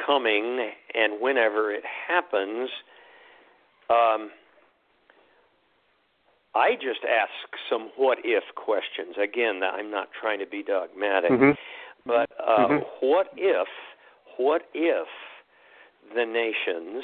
coming 0.05 0.71
and 0.93 1.19
whenever 1.19 1.71
it 1.73 1.83
happens. 2.07 2.69
Um, 3.89 4.31
I 6.55 6.75
just 6.75 7.03
ask 7.03 7.31
some 7.69 7.91
what 7.97 8.19
if 8.23 8.43
questions. 8.55 9.15
Again, 9.21 9.61
I'm 9.61 9.91
not 9.91 10.07
trying 10.19 10.39
to 10.39 10.45
be 10.45 10.63
dogmatic, 10.63 11.31
Mhm. 11.31 11.57
but 12.05 12.29
uh, 12.39 12.67
Mhm. 12.67 12.85
what 13.01 13.29
if, 13.35 13.67
what 14.37 14.67
if 14.73 15.07
the 16.13 16.25
nations 16.25 17.03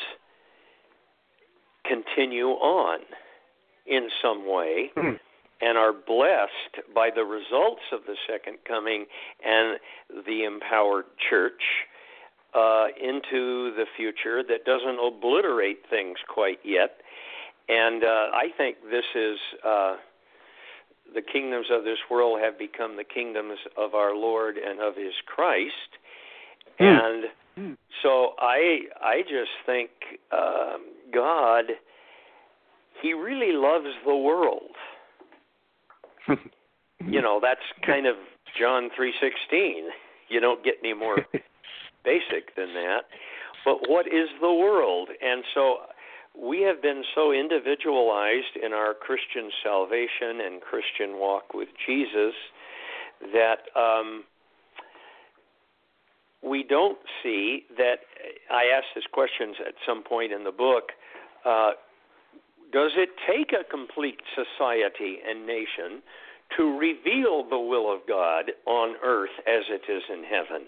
continue 1.83 2.51
on 2.51 3.01
in 3.85 4.09
some 4.21 4.45
way 4.45 4.87
Hmm. 4.95 5.15
and 5.59 5.77
are 5.77 5.91
blessed 5.91 6.93
by 6.93 7.09
the 7.09 7.25
results 7.25 7.81
of 7.91 8.05
the 8.05 8.15
second 8.27 8.63
coming 8.63 9.07
and 9.43 9.79
the 10.09 10.43
empowered 10.43 11.05
church 11.17 11.87
uh, 12.53 12.89
into 12.97 13.71
the 13.71 13.85
future 13.85 14.43
that 14.43 14.65
doesn't 14.65 14.99
obliterate 14.99 15.85
things 15.87 16.19
quite 16.27 16.59
yet. 16.63 16.99
And 17.71 18.03
uh, 18.03 18.07
I 18.33 18.47
think 18.57 18.77
this 18.89 19.05
is 19.15 19.37
uh, 19.65 19.95
the 21.15 21.21
kingdoms 21.21 21.67
of 21.71 21.83
this 21.83 21.99
world 22.09 22.39
have 22.43 22.59
become 22.59 22.97
the 22.97 23.05
kingdoms 23.05 23.59
of 23.77 23.93
our 23.95 24.15
Lord 24.15 24.57
and 24.57 24.81
of 24.81 24.95
His 24.95 25.13
Christ. 25.25 25.71
Hmm. 26.77 26.85
And 26.85 27.23
Hmm. 27.55 27.73
so 28.01 28.33
I 28.39 28.83
I 29.01 29.21
just 29.23 29.51
think 29.65 29.89
um, 30.31 30.85
God 31.13 31.65
He 33.01 33.13
really 33.13 33.51
loves 33.53 33.93
the 34.05 34.15
world. 34.15 34.71
You 37.09 37.19
know 37.19 37.39
that's 37.41 37.65
kind 37.83 38.05
of 38.05 38.15
John 38.59 38.91
three 38.95 39.11
sixteen. 39.19 39.85
You 40.29 40.39
don't 40.39 40.63
get 40.63 40.75
any 40.83 40.93
more 40.93 41.17
basic 42.05 42.55
than 42.55 42.75
that. 42.75 43.05
But 43.65 43.89
what 43.89 44.05
is 44.05 44.29
the 44.39 44.53
world? 44.53 45.09
And 45.19 45.43
so 45.55 45.77
we 46.39 46.61
have 46.61 46.81
been 46.81 47.03
so 47.13 47.31
individualized 47.31 48.55
in 48.63 48.73
our 48.73 48.93
Christian 48.93 49.51
salvation 49.63 50.41
and 50.45 50.61
Christian 50.61 51.19
walk 51.19 51.53
with 51.53 51.69
Jesus 51.85 52.33
that 53.33 53.67
um, 53.75 54.23
we 56.43 56.63
don't 56.63 56.97
see 57.21 57.63
that. 57.77 57.99
I 58.49 58.65
asked 58.75 58.95
this 58.95 59.05
question 59.11 59.53
at 59.67 59.75
some 59.85 60.03
point 60.03 60.31
in 60.31 60.43
the 60.43 60.51
book. 60.51 60.91
Uh, 61.45 61.71
does 62.71 62.91
it 62.95 63.09
take 63.27 63.51
a 63.53 63.69
complete 63.69 64.19
society 64.33 65.17
and 65.27 65.45
nation 65.45 66.01
to 66.57 66.77
reveal 66.77 67.47
the 67.47 67.59
will 67.59 67.93
of 67.93 68.01
God 68.07 68.51
on 68.65 68.95
earth 69.03 69.35
as 69.47 69.63
it 69.69 69.91
is 69.91 70.03
in 70.11 70.23
heaven? 70.23 70.67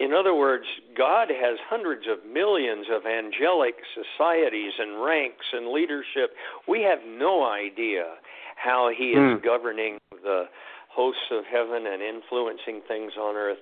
In 0.00 0.14
other 0.14 0.34
words, 0.34 0.64
God 0.96 1.28
has 1.28 1.58
hundreds 1.68 2.06
of 2.08 2.24
millions 2.24 2.86
of 2.90 3.04
angelic 3.04 3.74
societies 3.92 4.72
and 4.78 5.04
ranks 5.04 5.44
and 5.52 5.68
leadership. 5.68 6.34
We 6.66 6.80
have 6.82 7.00
no 7.06 7.44
idea 7.44 8.14
how 8.56 8.88
He 8.96 9.12
is 9.12 9.40
Hmm. 9.40 9.44
governing 9.44 9.98
the 10.22 10.48
hosts 10.88 11.30
of 11.30 11.44
heaven 11.44 11.86
and 11.86 12.00
influencing 12.02 12.80
things 12.88 13.12
on 13.18 13.36
earth. 13.36 13.58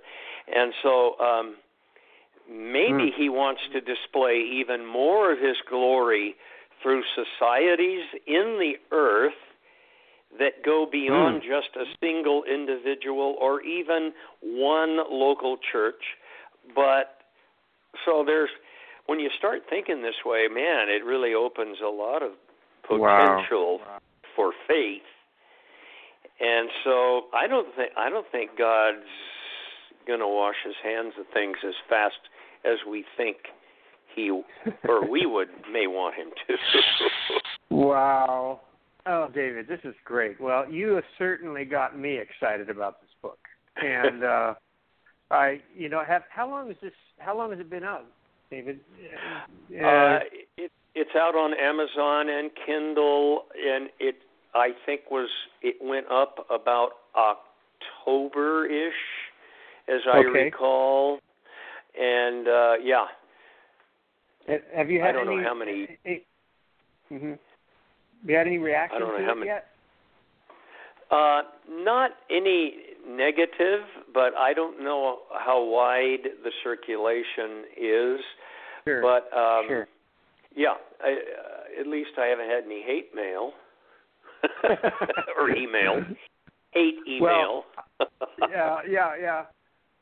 And 0.46 0.72
so 0.82 1.18
um, 1.18 1.56
maybe 2.48 3.10
Hmm. 3.10 3.20
He 3.20 3.28
wants 3.28 3.62
to 3.72 3.80
display 3.80 4.38
even 4.38 4.86
more 4.86 5.32
of 5.32 5.40
His 5.40 5.56
glory 5.68 6.36
through 6.82 7.02
societies 7.14 8.04
in 8.26 8.58
the 8.60 8.78
earth 8.92 9.34
that 10.38 10.62
go 10.64 10.86
beyond 10.86 11.42
Hmm. 11.42 11.48
just 11.48 11.74
a 11.74 11.84
single 12.00 12.44
individual 12.44 13.34
or 13.40 13.60
even 13.62 14.12
one 14.40 14.98
local 15.10 15.56
church. 15.72 16.16
But 16.74 17.18
so 18.04 18.22
there's 18.24 18.50
when 19.06 19.18
you 19.20 19.30
start 19.38 19.62
thinking 19.70 20.02
this 20.02 20.14
way, 20.24 20.46
man, 20.52 20.88
it 20.88 21.04
really 21.04 21.34
opens 21.34 21.78
a 21.84 21.88
lot 21.90 22.22
of 22.22 22.32
Wow. 22.90 23.36
potential 23.36 23.80
for 24.34 24.52
faith. 24.66 25.02
And 26.40 26.70
so 26.84 27.22
I 27.34 27.46
don't 27.46 27.74
think 27.76 27.92
I 27.98 28.08
don't 28.08 28.26
think 28.32 28.56
God's 28.56 29.04
going 30.06 30.20
to 30.20 30.28
wash 30.28 30.54
his 30.64 30.74
hands 30.82 31.12
of 31.18 31.26
things 31.34 31.56
as 31.66 31.74
fast 31.88 32.16
as 32.64 32.78
we 32.88 33.04
think 33.16 33.36
he 34.14 34.30
or 34.88 35.06
we 35.08 35.26
would 35.34 35.48
may 35.70 35.86
want 35.86 36.14
him 36.14 36.28
to. 36.46 36.56
Wow. 37.74 38.60
Oh, 39.10 39.26
David, 39.34 39.66
this 39.68 39.80
is 39.84 39.94
great. 40.04 40.38
Well, 40.38 40.70
you 40.70 40.88
have 40.88 41.04
certainly 41.16 41.64
got 41.64 41.98
me 41.98 42.18
excited 42.18 42.68
about 42.68 43.00
this 43.00 43.08
book, 43.22 43.38
and 43.76 44.22
uh, 44.22 44.54
I, 45.30 45.60
you 45.76 45.88
know, 45.88 46.02
have 46.06 46.22
how 46.30 46.48
long 46.48 46.70
is 46.70 46.76
this? 46.82 46.92
How 47.18 47.36
long 47.36 47.50
has 47.50 47.60
it 47.60 47.68
been 47.70 47.84
out, 47.84 48.04
David? 48.50 48.80
Uh, 49.70 50.20
it, 50.56 50.70
it's 50.94 51.10
out 51.16 51.34
on 51.34 51.52
Amazon 51.54 52.28
and 52.30 52.50
Kindle, 52.66 53.42
and 53.54 53.90
it 54.00 54.16
I 54.54 54.70
think 54.86 55.02
was 55.10 55.28
it 55.62 55.76
went 55.82 56.06
up 56.10 56.46
about 56.50 56.90
October 57.14 58.66
ish, 58.66 58.92
as 59.88 60.00
I 60.12 60.18
Okay. 60.18 60.44
recall, 60.44 61.18
and 62.00 62.48
uh, 62.48 62.72
yeah, 62.82 63.04
have 64.74 64.90
you 64.90 65.00
had 65.00 65.10
I 65.10 65.12
don't 65.12 65.26
know 65.26 65.32
any, 65.36 65.44
how 65.44 65.54
many- 65.54 65.98
Mm-hmm. 67.12 67.32
You 68.28 68.34
had 68.36 68.46
any 68.46 68.58
reaction 68.58 69.00
to 69.00 69.06
how 69.06 69.32
it 69.32 69.34
many- 69.36 69.46
yet? 69.46 69.66
Uh, 71.10 71.40
not 71.70 72.10
any 72.30 72.74
negative, 73.08 73.80
but 74.12 74.34
I 74.38 74.52
don't 74.52 74.82
know 74.82 75.20
how 75.38 75.64
wide 75.64 76.28
the 76.44 76.50
circulation 76.62 77.64
is. 77.80 78.20
Sure. 78.84 79.02
But 79.02 79.36
um, 79.36 79.64
sure. 79.66 79.88
yeah, 80.54 80.74
I, 81.02 81.12
uh, 81.12 81.80
at 81.80 81.86
least 81.86 82.10
I 82.18 82.26
haven't 82.26 82.48
had 82.48 82.64
any 82.64 82.82
hate 82.82 83.14
mail 83.14 83.52
or 85.38 85.50
email. 85.50 86.04
Hate 86.72 86.96
email. 87.08 87.64
yeah, 88.50 88.78
yeah, 88.88 89.10
yeah. 89.20 89.42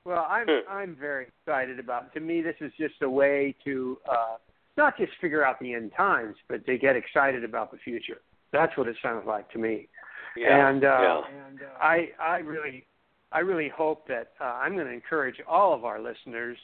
Well, 0.04 0.26
I'm 0.28 0.46
Hmm. 0.48 0.70
I'm 0.70 0.96
very 0.96 1.26
excited 1.26 1.78
about. 1.78 2.12
To 2.14 2.20
me, 2.20 2.42
this 2.42 2.54
is 2.60 2.72
just 2.78 3.02
a 3.02 3.10
way 3.10 3.54
to 3.64 3.98
uh, 4.08 4.36
not 4.76 4.96
just 4.96 5.12
figure 5.20 5.44
out 5.44 5.58
the 5.58 5.74
end 5.74 5.92
times, 5.96 6.36
but 6.48 6.64
to 6.66 6.78
get 6.78 6.96
excited 6.96 7.44
about 7.44 7.72
the 7.72 7.78
future. 7.78 8.20
That's 8.52 8.76
what 8.76 8.88
it 8.88 8.96
sounds 9.02 9.24
like 9.26 9.50
to 9.50 9.58
me. 9.58 9.88
yeah, 10.36 10.68
and 10.68 10.84
uh, 10.84 11.22
yeah. 11.26 11.66
I 11.80 12.10
I 12.20 12.38
really 12.38 12.84
I 13.32 13.40
really 13.40 13.68
hope 13.74 14.06
that 14.08 14.32
uh, 14.40 14.44
I'm 14.44 14.74
going 14.74 14.86
to 14.86 14.92
encourage 14.92 15.36
all 15.48 15.74
of 15.74 15.84
our 15.84 16.00
listeners 16.00 16.56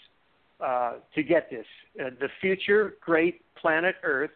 uh, 0.61 0.95
to 1.15 1.23
get 1.23 1.51
this. 1.51 1.67
Uh, 2.01 2.11
the 2.21 2.29
Future 2.41 2.95
Great 3.05 3.41
Planet 3.61 3.97
Earth 4.05 4.31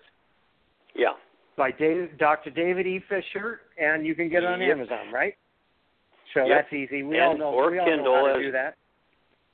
yeah. 0.94 1.12
by 1.56 1.70
Dave, 1.70 2.18
Dr. 2.18 2.50
David 2.50 2.86
E. 2.86 3.00
Fischer, 3.08 3.60
and 3.78 4.04
you 4.04 4.14
can 4.14 4.28
get 4.28 4.42
it 4.42 4.46
on 4.46 4.60
Yep. 4.60 4.70
Amazon, 4.76 5.12
right? 5.12 5.34
So 6.34 6.40
Yep. 6.44 6.48
that's 6.48 6.72
easy. 6.72 7.02
We 7.02 7.20
all 7.20 7.38
know 7.38 7.50
or 7.52 7.70
we 7.70 7.78
all 7.78 7.86
Kindle 7.86 8.04
know 8.14 8.26
how 8.26 8.36
to 8.36 8.42
do 8.42 8.50
that. 8.52 8.76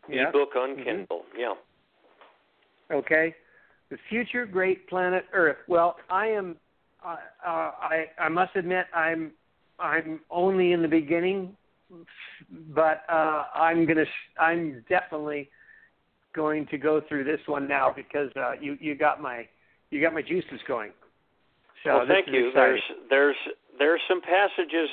Yeah. 0.08 0.30
Ebook 0.30 0.56
on 0.56 0.76
Mhm. 0.76 0.84
Kindle. 0.84 1.26
Yeah. 1.36 1.54
Okay. 2.90 3.34
The 3.90 3.98
future 4.08 4.46
great 4.46 4.88
planet 4.88 5.26
Earth. 5.32 5.58
Well, 5.68 5.98
I 6.08 6.28
am. 6.28 6.56
Uh, 7.04 7.16
uh, 7.44 7.48
I 7.80 8.10
I 8.18 8.28
must 8.28 8.56
admit 8.56 8.86
I'm 8.94 9.32
I'm 9.78 10.20
only 10.30 10.72
in 10.72 10.82
the 10.82 10.88
beginning, 10.88 11.56
but 12.74 13.02
uh, 13.08 13.44
I'm 13.54 13.86
gonna. 13.86 14.04
I'm 14.40 14.84
definitely 14.88 15.48
going 16.34 16.66
to 16.66 16.78
go 16.78 17.02
through 17.08 17.24
this 17.24 17.40
one 17.46 17.68
now 17.68 17.92
because 17.94 18.30
uh, 18.36 18.52
you 18.60 18.76
you 18.80 18.94
got 18.94 19.20
my 19.20 19.46
you 19.90 20.00
got 20.00 20.14
my 20.14 20.22
juices 20.22 20.60
going. 20.66 20.90
So 21.84 21.98
well, 21.98 22.06
thank 22.06 22.26
you. 22.28 22.48
exciting. 22.48 22.80
There's 23.10 23.34
there's 23.36 23.56
there's 23.78 24.00
some 24.08 24.20
passages, 24.20 24.88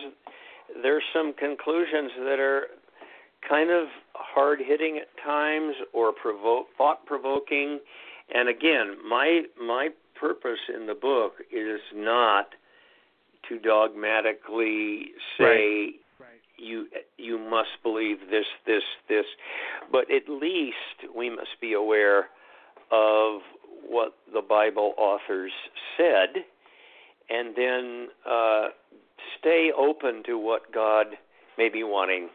there's 0.82 1.04
some 1.14 1.34
conclusions 1.34 2.12
that 2.26 2.40
are 2.40 2.64
kind 3.48 3.70
of 3.70 3.88
hard 4.14 4.60
hitting 4.66 5.00
at 5.02 5.08
times 5.24 5.76
or 5.94 6.12
provoke 6.12 6.68
thought 6.78 7.06
provoking. 7.06 7.80
And 8.34 8.50
again, 8.50 8.98
my 9.08 9.44
my 9.60 9.90
purpose 10.20 10.60
in 10.74 10.86
the 10.86 10.94
book 10.94 11.34
is 11.52 11.80
not 11.96 12.50
to 13.48 13.60
dogmatically 13.60 15.12
say 15.38 15.44
Right. 15.46 15.94
You 16.62 16.88
you 17.18 17.38
must 17.40 17.70
believe 17.84 18.18
this 18.30 18.46
this 18.66 18.84
this. 19.08 19.26
But 19.92 20.12
at 20.12 20.30
least 20.30 21.14
we 21.16 21.30
must 21.30 21.60
be 21.62 21.74
aware 21.74 22.30
of 22.92 23.42
what 23.88 24.14
the 24.34 24.42
bible 24.42 24.94
authors 24.98 25.52
said 25.98 26.44
and 27.30 27.56
then 27.56 28.08
uh 28.30 28.68
stay 29.40 29.72
open 29.76 30.22
to 30.26 30.38
what 30.38 30.72
god 30.74 31.08
may 31.58 31.70
be 31.70 31.84
wanting 31.84 32.30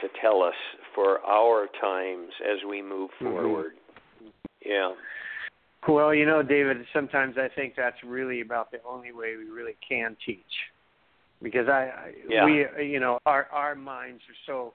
to 0.00 0.08
tell 0.20 0.42
us 0.42 0.54
for 0.94 1.20
our 1.26 1.66
times 1.80 2.32
as 2.44 2.58
we 2.68 2.82
move 2.82 3.10
Mhm. 3.20 3.32
forward. 3.32 3.76
Yeah. 4.64 4.94
Well, 5.88 6.14
you 6.14 6.26
know, 6.26 6.42
David, 6.42 6.86
sometimes 6.92 7.38
I 7.38 7.48
think 7.48 7.74
that's 7.74 8.02
really 8.04 8.40
about 8.40 8.70
the 8.70 8.82
only 8.84 9.12
way 9.12 9.36
we 9.36 9.44
really 9.44 9.76
can 9.86 10.16
teach, 10.24 10.70
because 11.42 11.68
I, 11.68 11.72
I 11.72 12.14
Yeah. 12.28 12.44
we, 12.44 12.66
you 12.84 13.00
know, 13.00 13.18
our 13.26 13.48
our 13.52 13.74
minds 13.74 14.22
are 14.28 14.36
so 14.46 14.74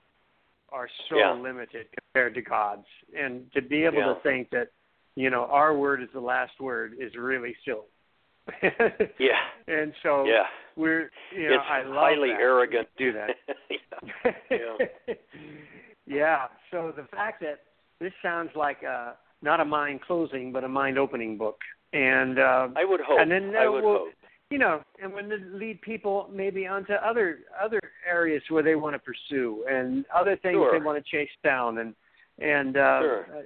are 0.69 0.89
so 1.09 1.17
Yeah. 1.17 1.31
limited 1.33 1.87
compared 1.95 2.33
to 2.35 2.41
God's, 2.41 2.87
and 3.15 3.51
to 3.53 3.61
be 3.61 3.85
able 3.85 3.99
Yeah. 3.99 4.13
to 4.13 4.19
think 4.21 4.49
that, 4.49 4.69
you 5.15 5.29
know, 5.29 5.45
our 5.45 5.73
word 5.77 6.01
is 6.01 6.09
the 6.11 6.19
last 6.19 6.59
word 6.59 6.95
is 6.99 7.15
really 7.15 7.55
silly. 7.65 7.87
yeah 9.17 9.41
and 9.67 9.91
so 10.03 10.23
yeah 10.25 10.43
we're, 10.75 11.09
you 11.35 11.49
know, 11.49 11.55
it's 11.55 11.63
I 11.67 11.81
love 11.81 11.95
highly 11.95 12.29
that. 12.29 12.39
arrogant 12.39 12.87
do 12.97 13.11
that. 13.13 13.35
yeah. 14.51 15.15
Yeah. 16.07 16.47
So 16.69 16.93
the 16.95 17.05
fact 17.05 17.41
that 17.41 17.61
this 17.99 18.13
sounds 18.21 18.51
like 18.55 18.83
a 18.83 19.15
not 19.41 19.59
a 19.59 19.65
mind 19.65 20.01
closing 20.01 20.51
but 20.51 20.63
a 20.63 20.67
mind 20.67 20.99
opening 20.99 21.37
book, 21.37 21.57
and 21.93 22.37
uh, 22.37 22.67
i 22.75 22.85
would 22.85 22.99
hope 23.01 23.19
and 23.19 23.31
then 23.31 23.55
i 23.55 23.67
would 23.67 23.83
we'll, 23.83 23.97
hope 23.97 24.13
you 24.49 24.57
know, 24.59 24.81
and 25.01 25.11
when 25.11 25.27
they 25.27 25.37
lead 25.37 25.81
people 25.81 26.29
maybe 26.31 26.67
onto 26.67 26.93
other 26.93 27.39
other 27.61 27.79
areas 28.07 28.43
where 28.49 28.63
they 28.63 28.75
want 28.75 28.93
to 28.93 28.99
pursue 28.99 29.65
and 29.69 30.05
other 30.15 30.35
things 30.37 30.55
Sure. 30.55 30.77
they 30.77 30.83
want 30.85 31.03
to 31.03 31.11
chase 31.11 31.29
down 31.43 31.79
and 31.79 31.95
and 32.39 32.77
uh, 32.77 32.99
Sure. 33.01 33.21
uh, 33.21 33.41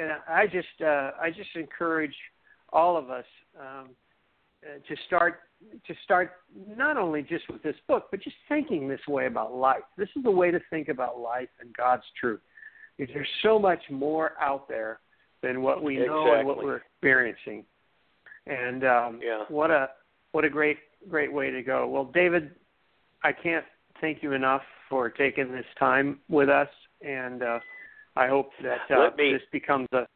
and 0.00 0.12
I 0.28 0.46
just 0.46 0.80
uh, 0.82 1.12
I 1.20 1.30
just 1.30 1.54
encourage 1.56 2.14
all 2.72 2.96
of 2.96 3.10
us 3.10 3.24
um, 3.58 3.90
uh, 4.64 4.78
to 4.86 4.96
start 5.06 5.40
to 5.86 5.94
start 6.04 6.32
not 6.76 6.98
only 6.98 7.22
just 7.22 7.48
with 7.48 7.62
this 7.62 7.76
book 7.88 8.08
but 8.10 8.20
just 8.20 8.36
thinking 8.48 8.86
this 8.88 9.06
way 9.08 9.26
about 9.26 9.54
life. 9.54 9.82
This 9.96 10.08
is 10.16 10.22
the 10.24 10.30
way 10.30 10.50
to 10.50 10.60
think 10.68 10.88
about 10.88 11.18
life 11.18 11.48
and 11.60 11.74
God's 11.74 12.04
truth. 12.20 12.40
Because 12.98 13.12
there's 13.14 13.28
so 13.42 13.58
much 13.58 13.82
more 13.90 14.32
out 14.40 14.68
there 14.68 15.00
than 15.42 15.62
what 15.62 15.82
we 15.82 15.96
know 15.96 16.34
and 16.34 16.46
what 16.46 16.58
we're 16.58 16.76
experiencing. 16.76 17.64
And 18.46 18.84
um, 18.84 19.20
Yeah. 19.22 19.44
what 19.48 19.70
a 19.70 19.88
what 20.34 20.44
a 20.44 20.50
great 20.50 20.78
great 21.08 21.32
way 21.32 21.50
to 21.50 21.62
go. 21.62 21.86
Well, 21.86 22.06
David, 22.12 22.50
I 23.22 23.30
can't 23.30 23.64
thank 24.00 24.20
you 24.20 24.32
enough 24.32 24.62
for 24.90 25.08
taking 25.08 25.52
this 25.52 25.64
time 25.78 26.18
with 26.28 26.48
us, 26.48 26.68
and 27.02 27.42
uh, 27.42 27.60
I 28.16 28.26
hope 28.26 28.50
that 28.62 28.80
uh, 28.90 29.10
me- 29.16 29.32
this 29.32 29.42
becomes 29.52 29.86
a 29.92 30.06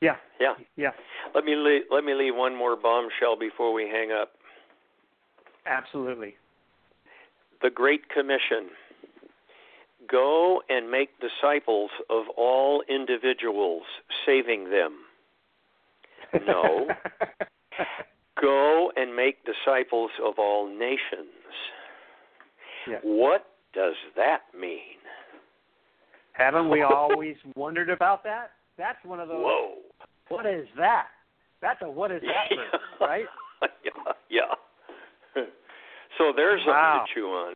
yeah 0.00 0.16
yeah 0.40 0.54
yeah 0.76 0.90
Let 1.36 1.44
me 1.44 1.54
leave, 1.54 1.82
let 1.88 2.02
me 2.04 2.14
leave 2.14 2.34
one 2.34 2.56
more 2.56 2.74
bombshell 2.76 3.38
before 3.38 3.72
we 3.72 3.84
hang 3.84 4.10
up. 4.10 4.32
absolutely 5.66 6.34
The 7.62 7.70
Great 7.70 8.08
Commission. 8.08 8.70
Go 10.10 10.62
and 10.68 10.90
make 10.90 11.10
disciples 11.20 11.90
of 12.10 12.24
all 12.36 12.82
individuals, 12.88 13.84
saving 14.26 14.70
them. 14.70 14.96
No. 16.44 16.88
Go 18.40 18.90
and 18.96 19.14
make 19.14 19.38
disciples 19.44 20.10
of 20.24 20.34
all 20.38 20.66
nations. 20.68 21.30
Yeah. 22.88 22.98
What 23.02 23.46
does 23.74 23.94
that 24.16 24.40
mean? 24.58 24.98
Haven't 26.32 26.68
we 26.68 26.82
always 26.82 27.36
wondered 27.56 27.90
about 27.90 28.24
that? 28.24 28.50
That's 28.76 28.98
one 29.04 29.20
of 29.20 29.28
those. 29.28 29.42
Whoa. 29.44 29.74
What 30.28 30.46
is 30.46 30.66
that? 30.76 31.06
That's 31.62 31.80
a 31.82 31.90
what 31.90 32.10
is 32.10 32.22
that 32.22 32.56
verse, 32.56 32.80
right? 33.00 33.24
yeah, 33.84 34.12
yeah. 35.36 35.42
So 36.18 36.32
there's 36.34 36.60
something 36.60 36.72
Wow. 36.74 37.04
to 37.08 37.14
chew 37.14 37.26
on. 37.26 37.54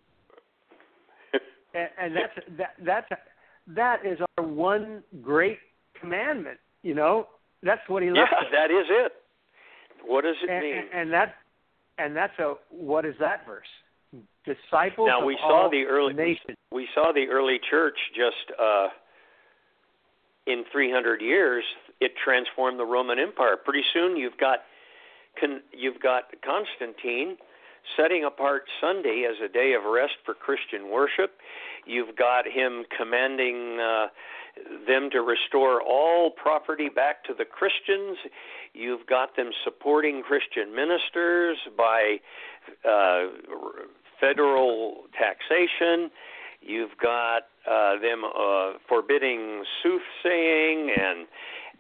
and, 1.75 1.89
and 2.01 2.17
that's 2.17 2.49
that 2.57 2.75
that's 2.85 3.23
that 3.69 4.07
is 4.07 4.19
our 4.39 4.45
one 4.45 5.03
great 5.21 5.59
commandment. 6.01 6.59
You 6.83 6.95
know, 6.95 7.27
that's 7.63 7.81
what 7.89 8.03
he 8.03 8.09
Yeah, 8.09 8.15
left 8.21 8.33
us. 8.33 8.45
that 8.53 8.71
is 8.71 8.87
it. 8.89 9.13
What 10.05 10.25
does 10.25 10.37
it 10.43 10.51
and, 10.51 10.63
mean? 10.63 10.85
and, 10.93 11.13
that 11.13 11.35
and 11.99 12.17
that's 12.17 12.39
a 12.39 12.55
what 12.71 13.05
is 13.05 13.15
that 13.21 13.47
verse? 13.47 13.67
Disciples 14.45 15.09
Now 15.09 15.21
of 15.21 15.27
we 15.27 15.37
saw 15.41 15.69
the 15.71 15.85
early 15.85 16.15
nations. 16.15 16.57
we 16.73 16.89
saw 16.95 17.13
the 17.13 17.27
early 17.31 17.59
church 17.71 17.99
just 18.15 18.59
uh 18.59 18.89
in 20.47 20.65
300 20.73 21.21
years 21.21 21.65
it 22.01 22.13
transformed 22.23 22.79
the 22.79 22.85
Roman 22.85 23.19
Empire. 23.19 23.57
Pretty 23.57 23.85
soon 23.93 24.17
you've 24.17 24.39
got 24.39 24.61
con, 25.41 25.61
you've 25.73 26.01
got 26.01 26.25
Constantine 26.45 27.37
setting 27.97 28.25
apart 28.25 28.65
Sunday 28.81 29.27
as 29.29 29.37
a 29.45 29.49
day 29.53 29.75
of 29.75 29.85
rest 29.85 30.15
for 30.25 30.35
Christian 30.35 30.91
worship. 30.91 31.39
You've 31.87 32.17
got 32.17 32.47
him 32.47 32.85
commanding 32.97 33.79
uh, 33.81 34.07
them 34.87 35.11
to 35.13 35.21
restore 35.21 35.83
all 35.83 36.31
property 36.31 36.89
back 36.89 37.25
to 37.25 37.35
the 37.35 37.45
Christians. 37.45 38.19
You've 38.75 39.07
got 39.07 39.37
them 39.37 39.51
supporting 39.65 40.23
Christian 40.23 40.75
ministers 40.75 41.59
by 41.77 42.19
uh, 42.89 43.27
federal 44.21 45.05
taxation. 45.19 46.11
You've 46.61 46.97
got 47.01 47.43
uh, 47.71 47.99
them 48.01 48.25
uh, 48.25 48.73
forbidding 48.89 49.65
soothsaying 49.83 50.91
and 50.99 51.27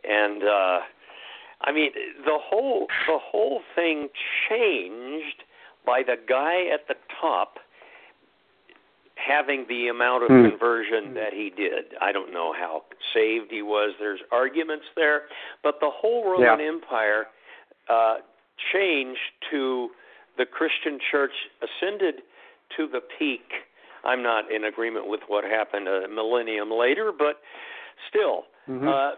and 0.04 0.42
uh, 0.44 0.78
I 1.62 1.72
mean 1.72 1.90
the 2.24 2.38
whole 2.40 2.86
the 3.06 3.18
whole 3.18 3.62
thing 3.74 4.08
changed 4.48 5.42
by 5.84 6.02
the 6.02 6.16
guy 6.28 6.66
at 6.72 6.86
the 6.86 6.94
top 7.20 7.58
having 9.18 9.66
the 9.68 9.88
amount 9.88 10.22
of 10.22 10.30
Hmm. 10.30 10.50
conversion 10.50 11.14
that 11.14 11.32
he 11.32 11.50
did. 11.50 11.96
I 12.00 12.12
don't 12.12 12.32
know 12.32 12.52
how 12.52 12.84
saved 13.12 13.50
he 13.50 13.62
was. 13.62 13.94
There's 13.98 14.22
arguments 14.30 14.86
there, 14.94 15.28
but 15.62 15.80
the 15.80 15.90
whole 15.90 16.24
Roman 16.24 16.60
Yeah. 16.60 16.66
Empire 16.66 17.28
uh, 17.88 18.18
changed 18.72 19.32
to 19.50 19.90
the 20.36 20.46
Christian 20.46 21.00
church 21.10 21.32
ascended 21.62 22.22
to 22.76 22.86
the 22.86 23.00
peak. 23.00 23.64
I'm 24.04 24.22
not 24.22 24.50
in 24.50 24.64
agreement 24.64 25.06
with 25.06 25.22
what 25.28 25.42
happened 25.42 25.88
a 25.88 26.06
millennium 26.06 26.70
later, 26.70 27.10
but 27.12 27.42
still, 28.08 28.46
Mhm. 28.68 28.86
uh, 28.86 29.16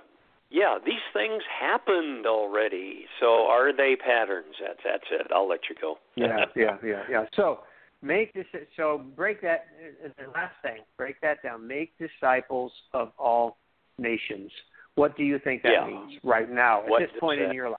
yeah, 0.50 0.78
these 0.78 1.02
things 1.12 1.44
happened 1.44 2.26
already. 2.26 3.06
So 3.18 3.46
are 3.46 3.72
they 3.72 3.96
patterns? 3.96 4.56
That's 4.58 4.82
that's 4.82 5.10
it. 5.10 5.30
I'll 5.32 5.46
let 5.48 5.68
you 5.68 5.74
go. 5.74 5.98
yeah, 6.14 6.46
yeah, 6.54 6.78
yeah, 6.82 7.04
yeah. 7.08 7.26
So 7.34 7.60
make 8.02 8.32
this. 8.34 8.46
So 8.76 9.02
break 9.16 9.40
that. 9.42 9.66
The 10.02 10.30
last 10.32 10.54
thing, 10.62 10.78
break 10.96 11.20
that 11.20 11.42
down. 11.42 11.66
Make 11.66 11.92
disciples 11.98 12.72
of 12.92 13.12
all 13.18 13.58
nations. 13.98 14.50
What 14.94 15.16
do 15.16 15.22
you 15.22 15.38
think 15.38 15.62
that 15.62 15.72
Yeah. 15.72 15.86
means 15.86 16.18
right 16.24 16.48
now 16.48 16.82
at 16.82 16.88
What 16.88 17.00
this 17.00 17.10
point 17.20 17.40
in 17.40 17.52
your 17.52 17.70
life? 17.70 17.78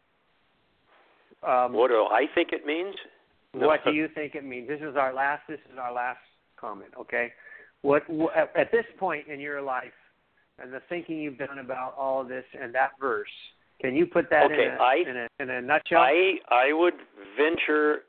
Um, 1.44 1.74
what 1.74 1.90
do 1.90 2.06
I 2.06 2.28
think 2.36 2.54
it 2.54 2.66
means? 2.66 2.96
What 3.54 3.84
do 3.84 3.92
you 3.92 4.08
think 4.10 4.36
it 4.36 4.44
means? 4.46 4.68
This 4.68 4.82
is 4.82 4.96
our 4.96 5.12
last. 5.14 5.46
This 5.48 5.60
is 5.72 5.78
our 5.78 5.92
last 5.92 6.20
comment. 6.56 6.94
Okay. 6.98 7.34
What 7.82 8.04
wh- 8.04 8.36
at 8.36 8.56
at 8.56 8.72
this 8.72 8.86
point 8.98 9.28
in 9.28 9.40
your 9.40 9.62
life 9.62 9.94
and 10.60 10.72
the 10.72 10.80
thinking 10.82 11.18
you've 11.20 11.38
done 11.40 11.58
about 11.60 11.96
all 11.98 12.22
of 12.22 12.28
this 12.28 12.46
and 12.60 12.74
that 12.76 12.92
verse, 13.00 13.30
can 13.82 13.96
you 13.96 14.06
put 14.06 14.30
that 14.30 14.46
Okay, 14.52 14.66
in, 14.68 14.72
a, 14.72 14.76
I- 14.78 14.96
in 14.96 15.18
a 15.18 15.28
in 15.40 15.50
a 15.50 15.62
nutshell? 15.62 16.02
I 16.02 16.40
I 16.50 16.72
would 16.74 16.94
venture 17.36 18.04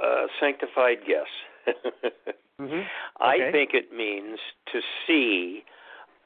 a 0.00 0.26
sanctified 0.40 0.98
guess. 1.06 1.28
Mhm. 2.60 2.86
I 3.18 3.50
think 3.50 3.74
it 3.74 3.92
means 3.92 4.38
to 4.72 4.80
see 5.06 5.64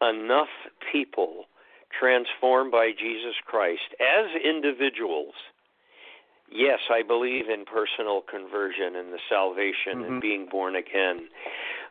enough 0.03 0.51
people 0.93 1.47
transformed 1.99 2.73
by 2.73 2.93
Jesus 2.93 3.37
Christ 3.47 3.95
as 4.01 4.27
individuals. 4.43 5.35
Yes, 6.51 6.81
I 6.91 7.03
believe 7.03 7.49
in 7.49 7.65
personal 7.65 8.21
conversion 8.21 8.97
and 8.97 9.13
the 9.13 9.21
salvation 9.29 10.03
Mhm. 10.03 10.07
and 10.07 10.21
being 10.21 10.47
born 10.47 10.77
again. 10.77 11.29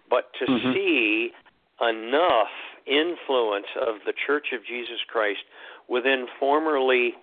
But 0.10 0.32
to 0.34 0.46
Mhm. 0.46 0.74
see 0.74 1.34
enough 1.82 2.52
influence 2.86 3.68
of 3.76 4.04
the 4.04 4.14
Church 4.14 4.54
of 4.54 4.64
Jesus 4.64 5.04
Christ 5.06 5.44
within 5.88 6.28
formerly 6.40 7.16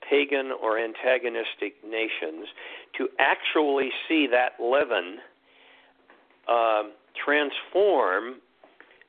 pagan 0.00 0.52
or 0.52 0.78
antagonistic 0.78 1.82
nations 1.82 2.48
to 2.96 3.08
actually 3.18 3.90
see 4.08 4.26
that 4.30 4.52
leaven 4.62 5.18
um, 6.48 6.92
transform 7.24 8.36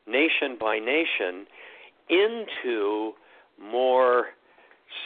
nation 0.08 0.58
by 0.60 0.80
nation 0.80 1.46
into 2.10 3.14
more 3.62 4.28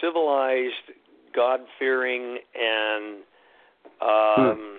civilized, 0.01 0.91
God 1.35 1.61
fearing, 1.77 2.37
and 2.55 3.23
um, 4.01 4.77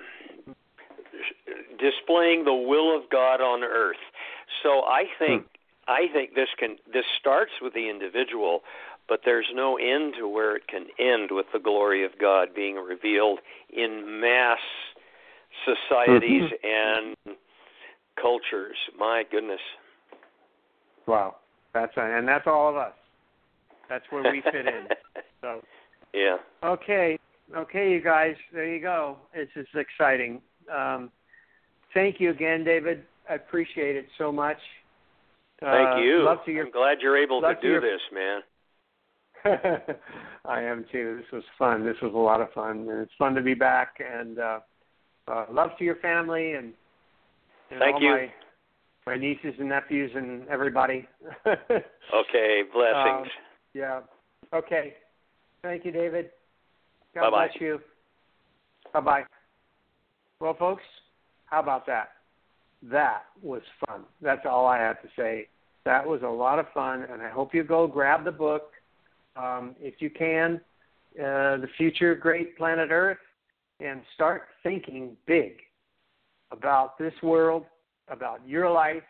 displaying 1.79 2.45
the 2.45 2.55
will 2.55 2.97
of 2.97 3.09
God 3.11 3.41
on 3.41 3.63
earth. 3.63 3.97
So 4.63 4.83
I 4.85 5.05
think 5.19 5.45
I 5.87 6.07
think 6.13 6.35
this 6.35 6.49
can 6.59 6.77
this 6.93 7.05
starts 7.21 7.53
with 7.61 7.75
the 7.75 7.91
individual, 7.91 8.61
but 9.09 9.21
there's 9.25 9.47
no 9.55 9.77
end 9.77 10.15
to 10.19 10.27
where 10.29 10.57
it 10.57 10.67
can 10.69 10.87
end 10.99 11.31
with 11.31 11.47
the 11.53 11.59
glory 11.59 12.05
of 12.05 12.13
God 12.21 12.49
being 12.55 12.77
revealed 12.77 13.41
in 13.71 14.21
mass 14.21 14.59
societies 15.65 16.51
and 16.63 17.17
cultures. 18.21 18.77
My 18.99 19.25
goodness. 19.31 19.61
Wow, 21.07 21.37
that's 21.73 21.93
and 21.97 22.27
that's 22.27 22.47
all 22.47 22.69
of 22.71 22.77
us. 22.77 22.93
That's 23.89 24.05
where 24.11 24.31
we 24.33 24.41
fit 24.43 24.67
in. 24.67 24.89
So 25.43 25.61
yeah. 26.15 26.37
okay, 26.65 27.19
okay, 27.55 27.91
you 27.93 28.01
guys, 28.01 28.35
there 28.55 28.65
you 28.67 28.81
go. 28.81 29.19
It's 29.35 29.53
just 29.53 29.75
exciting. 29.75 30.41
Um, 30.75 31.11
thank 31.93 32.19
you 32.19 32.31
again, 32.31 32.65
David. 32.65 33.03
I 33.29 33.35
appreciate 33.35 33.95
it 33.97 34.07
so 34.17 34.33
much. 34.33 34.57
Thank 35.61 35.97
Uh, 35.99 36.01
you. 36.01 36.23
Love 36.23 36.39
to 36.47 36.51
your 36.51 36.65
I'm 36.65 36.71
glad 36.73 37.03
you're 37.03 37.19
able 37.23 37.43
to 37.43 37.55
to 37.55 37.61
do 37.61 37.69
your- 37.69 37.81
this, 37.83 38.01
man. 38.11 38.43
I 40.45 40.63
am 40.63 40.85
too. 40.91 41.19
This 41.19 41.33
was 41.33 41.45
fun. 41.59 41.85
This 41.85 41.97
was 42.01 42.13
a 42.15 42.19
lot 42.19 42.41
of 42.41 42.53
fun, 42.53 42.89
and 42.89 43.01
it's 43.03 43.13
fun 43.19 43.35
to 43.35 43.43
be 43.43 43.55
back. 43.55 43.99
And 44.01 44.39
uh, 44.39 44.61
uh, 45.29 45.47
love 45.51 45.71
to 45.79 45.85
your 45.85 45.97
family 45.97 46.53
and, 46.53 46.73
and 47.71 47.81
Thank 47.81 47.97
all 47.97 48.03
you. 48.03 48.11
my 48.11 48.33
my 49.07 49.17
nieces 49.17 49.55
and 49.59 49.69
nephews 49.69 50.11
and 50.15 50.49
everybody. 50.49 51.07
Okay, 52.15 52.63
blessings. 52.73 53.27
Um, 53.27 53.31
yeah. 53.73 54.01
Okay. 54.53 54.95
Thank 55.63 55.85
you, 55.85 55.91
David. 55.91 56.31
God 57.15 57.31
Bye-bye. 57.31 57.47
bless 57.49 57.61
you. 57.61 57.81
Bye 58.93 59.01
bye. 59.01 59.23
Well, 60.39 60.55
folks, 60.57 60.83
how 61.47 61.61
about 61.61 61.87
that? 61.87 62.11
That 62.83 63.23
was 63.43 63.63
fun. 63.85 64.03
That's 64.23 64.43
all 64.49 64.67
I 64.67 64.79
have 64.79 65.03
to 65.03 65.09
say. 65.19 65.49
That 65.85 66.07
was 66.07 66.23
a 66.23 66.29
lot 66.29 66.59
of 66.59 66.67
fun, 66.73 67.05
and 67.11 67.21
I 67.21 67.31
hope 67.31 67.55
you 67.55 67.65
go 67.65 67.87
grab 67.87 68.25
the 68.25 68.31
book 68.31 68.74
um, 69.37 69.75
if 69.81 69.95
you 70.01 70.11
can, 70.11 70.61
uh, 71.19 71.59
The 71.59 71.69
Future 71.77 72.15
Great 72.15 72.57
Planet 72.57 72.89
Earth, 72.91 73.19
and 73.81 74.03
start 74.15 74.45
thinking 74.63 75.17
big 75.27 75.55
about 76.51 76.99
this 76.99 77.15
world, 77.23 77.65
about 78.09 78.47
your 78.47 78.71
life, 78.71 79.03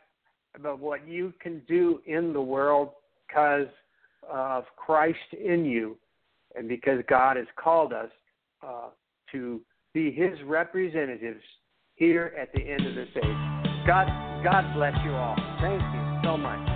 about 0.56 0.78
what 0.78 1.06
you 1.06 1.32
can 1.40 1.60
do 1.68 2.00
in 2.06 2.32
the 2.32 2.40
world 2.40 2.90
because 3.26 3.68
of 4.30 4.64
Christ 4.76 5.18
in 5.32 5.64
you 5.64 5.96
and 6.56 6.68
because 6.68 7.00
God 7.08 7.36
has 7.36 7.46
called 7.56 7.92
us 7.92 8.10
uh, 8.62 8.88
to 9.32 9.60
be 9.92 10.10
His 10.10 10.38
representatives 10.46 11.42
here 11.96 12.32
at 12.38 12.52
the 12.52 12.60
end 12.60 12.86
of 12.86 12.94
this 12.94 13.08
age. 13.16 13.86
God, 13.86 14.06
God 14.42 14.74
bless 14.74 14.94
you 15.04 15.12
all. 15.12 15.36
Thank 15.60 15.82
you 15.82 16.20
so 16.24 16.36
much. 16.36 16.73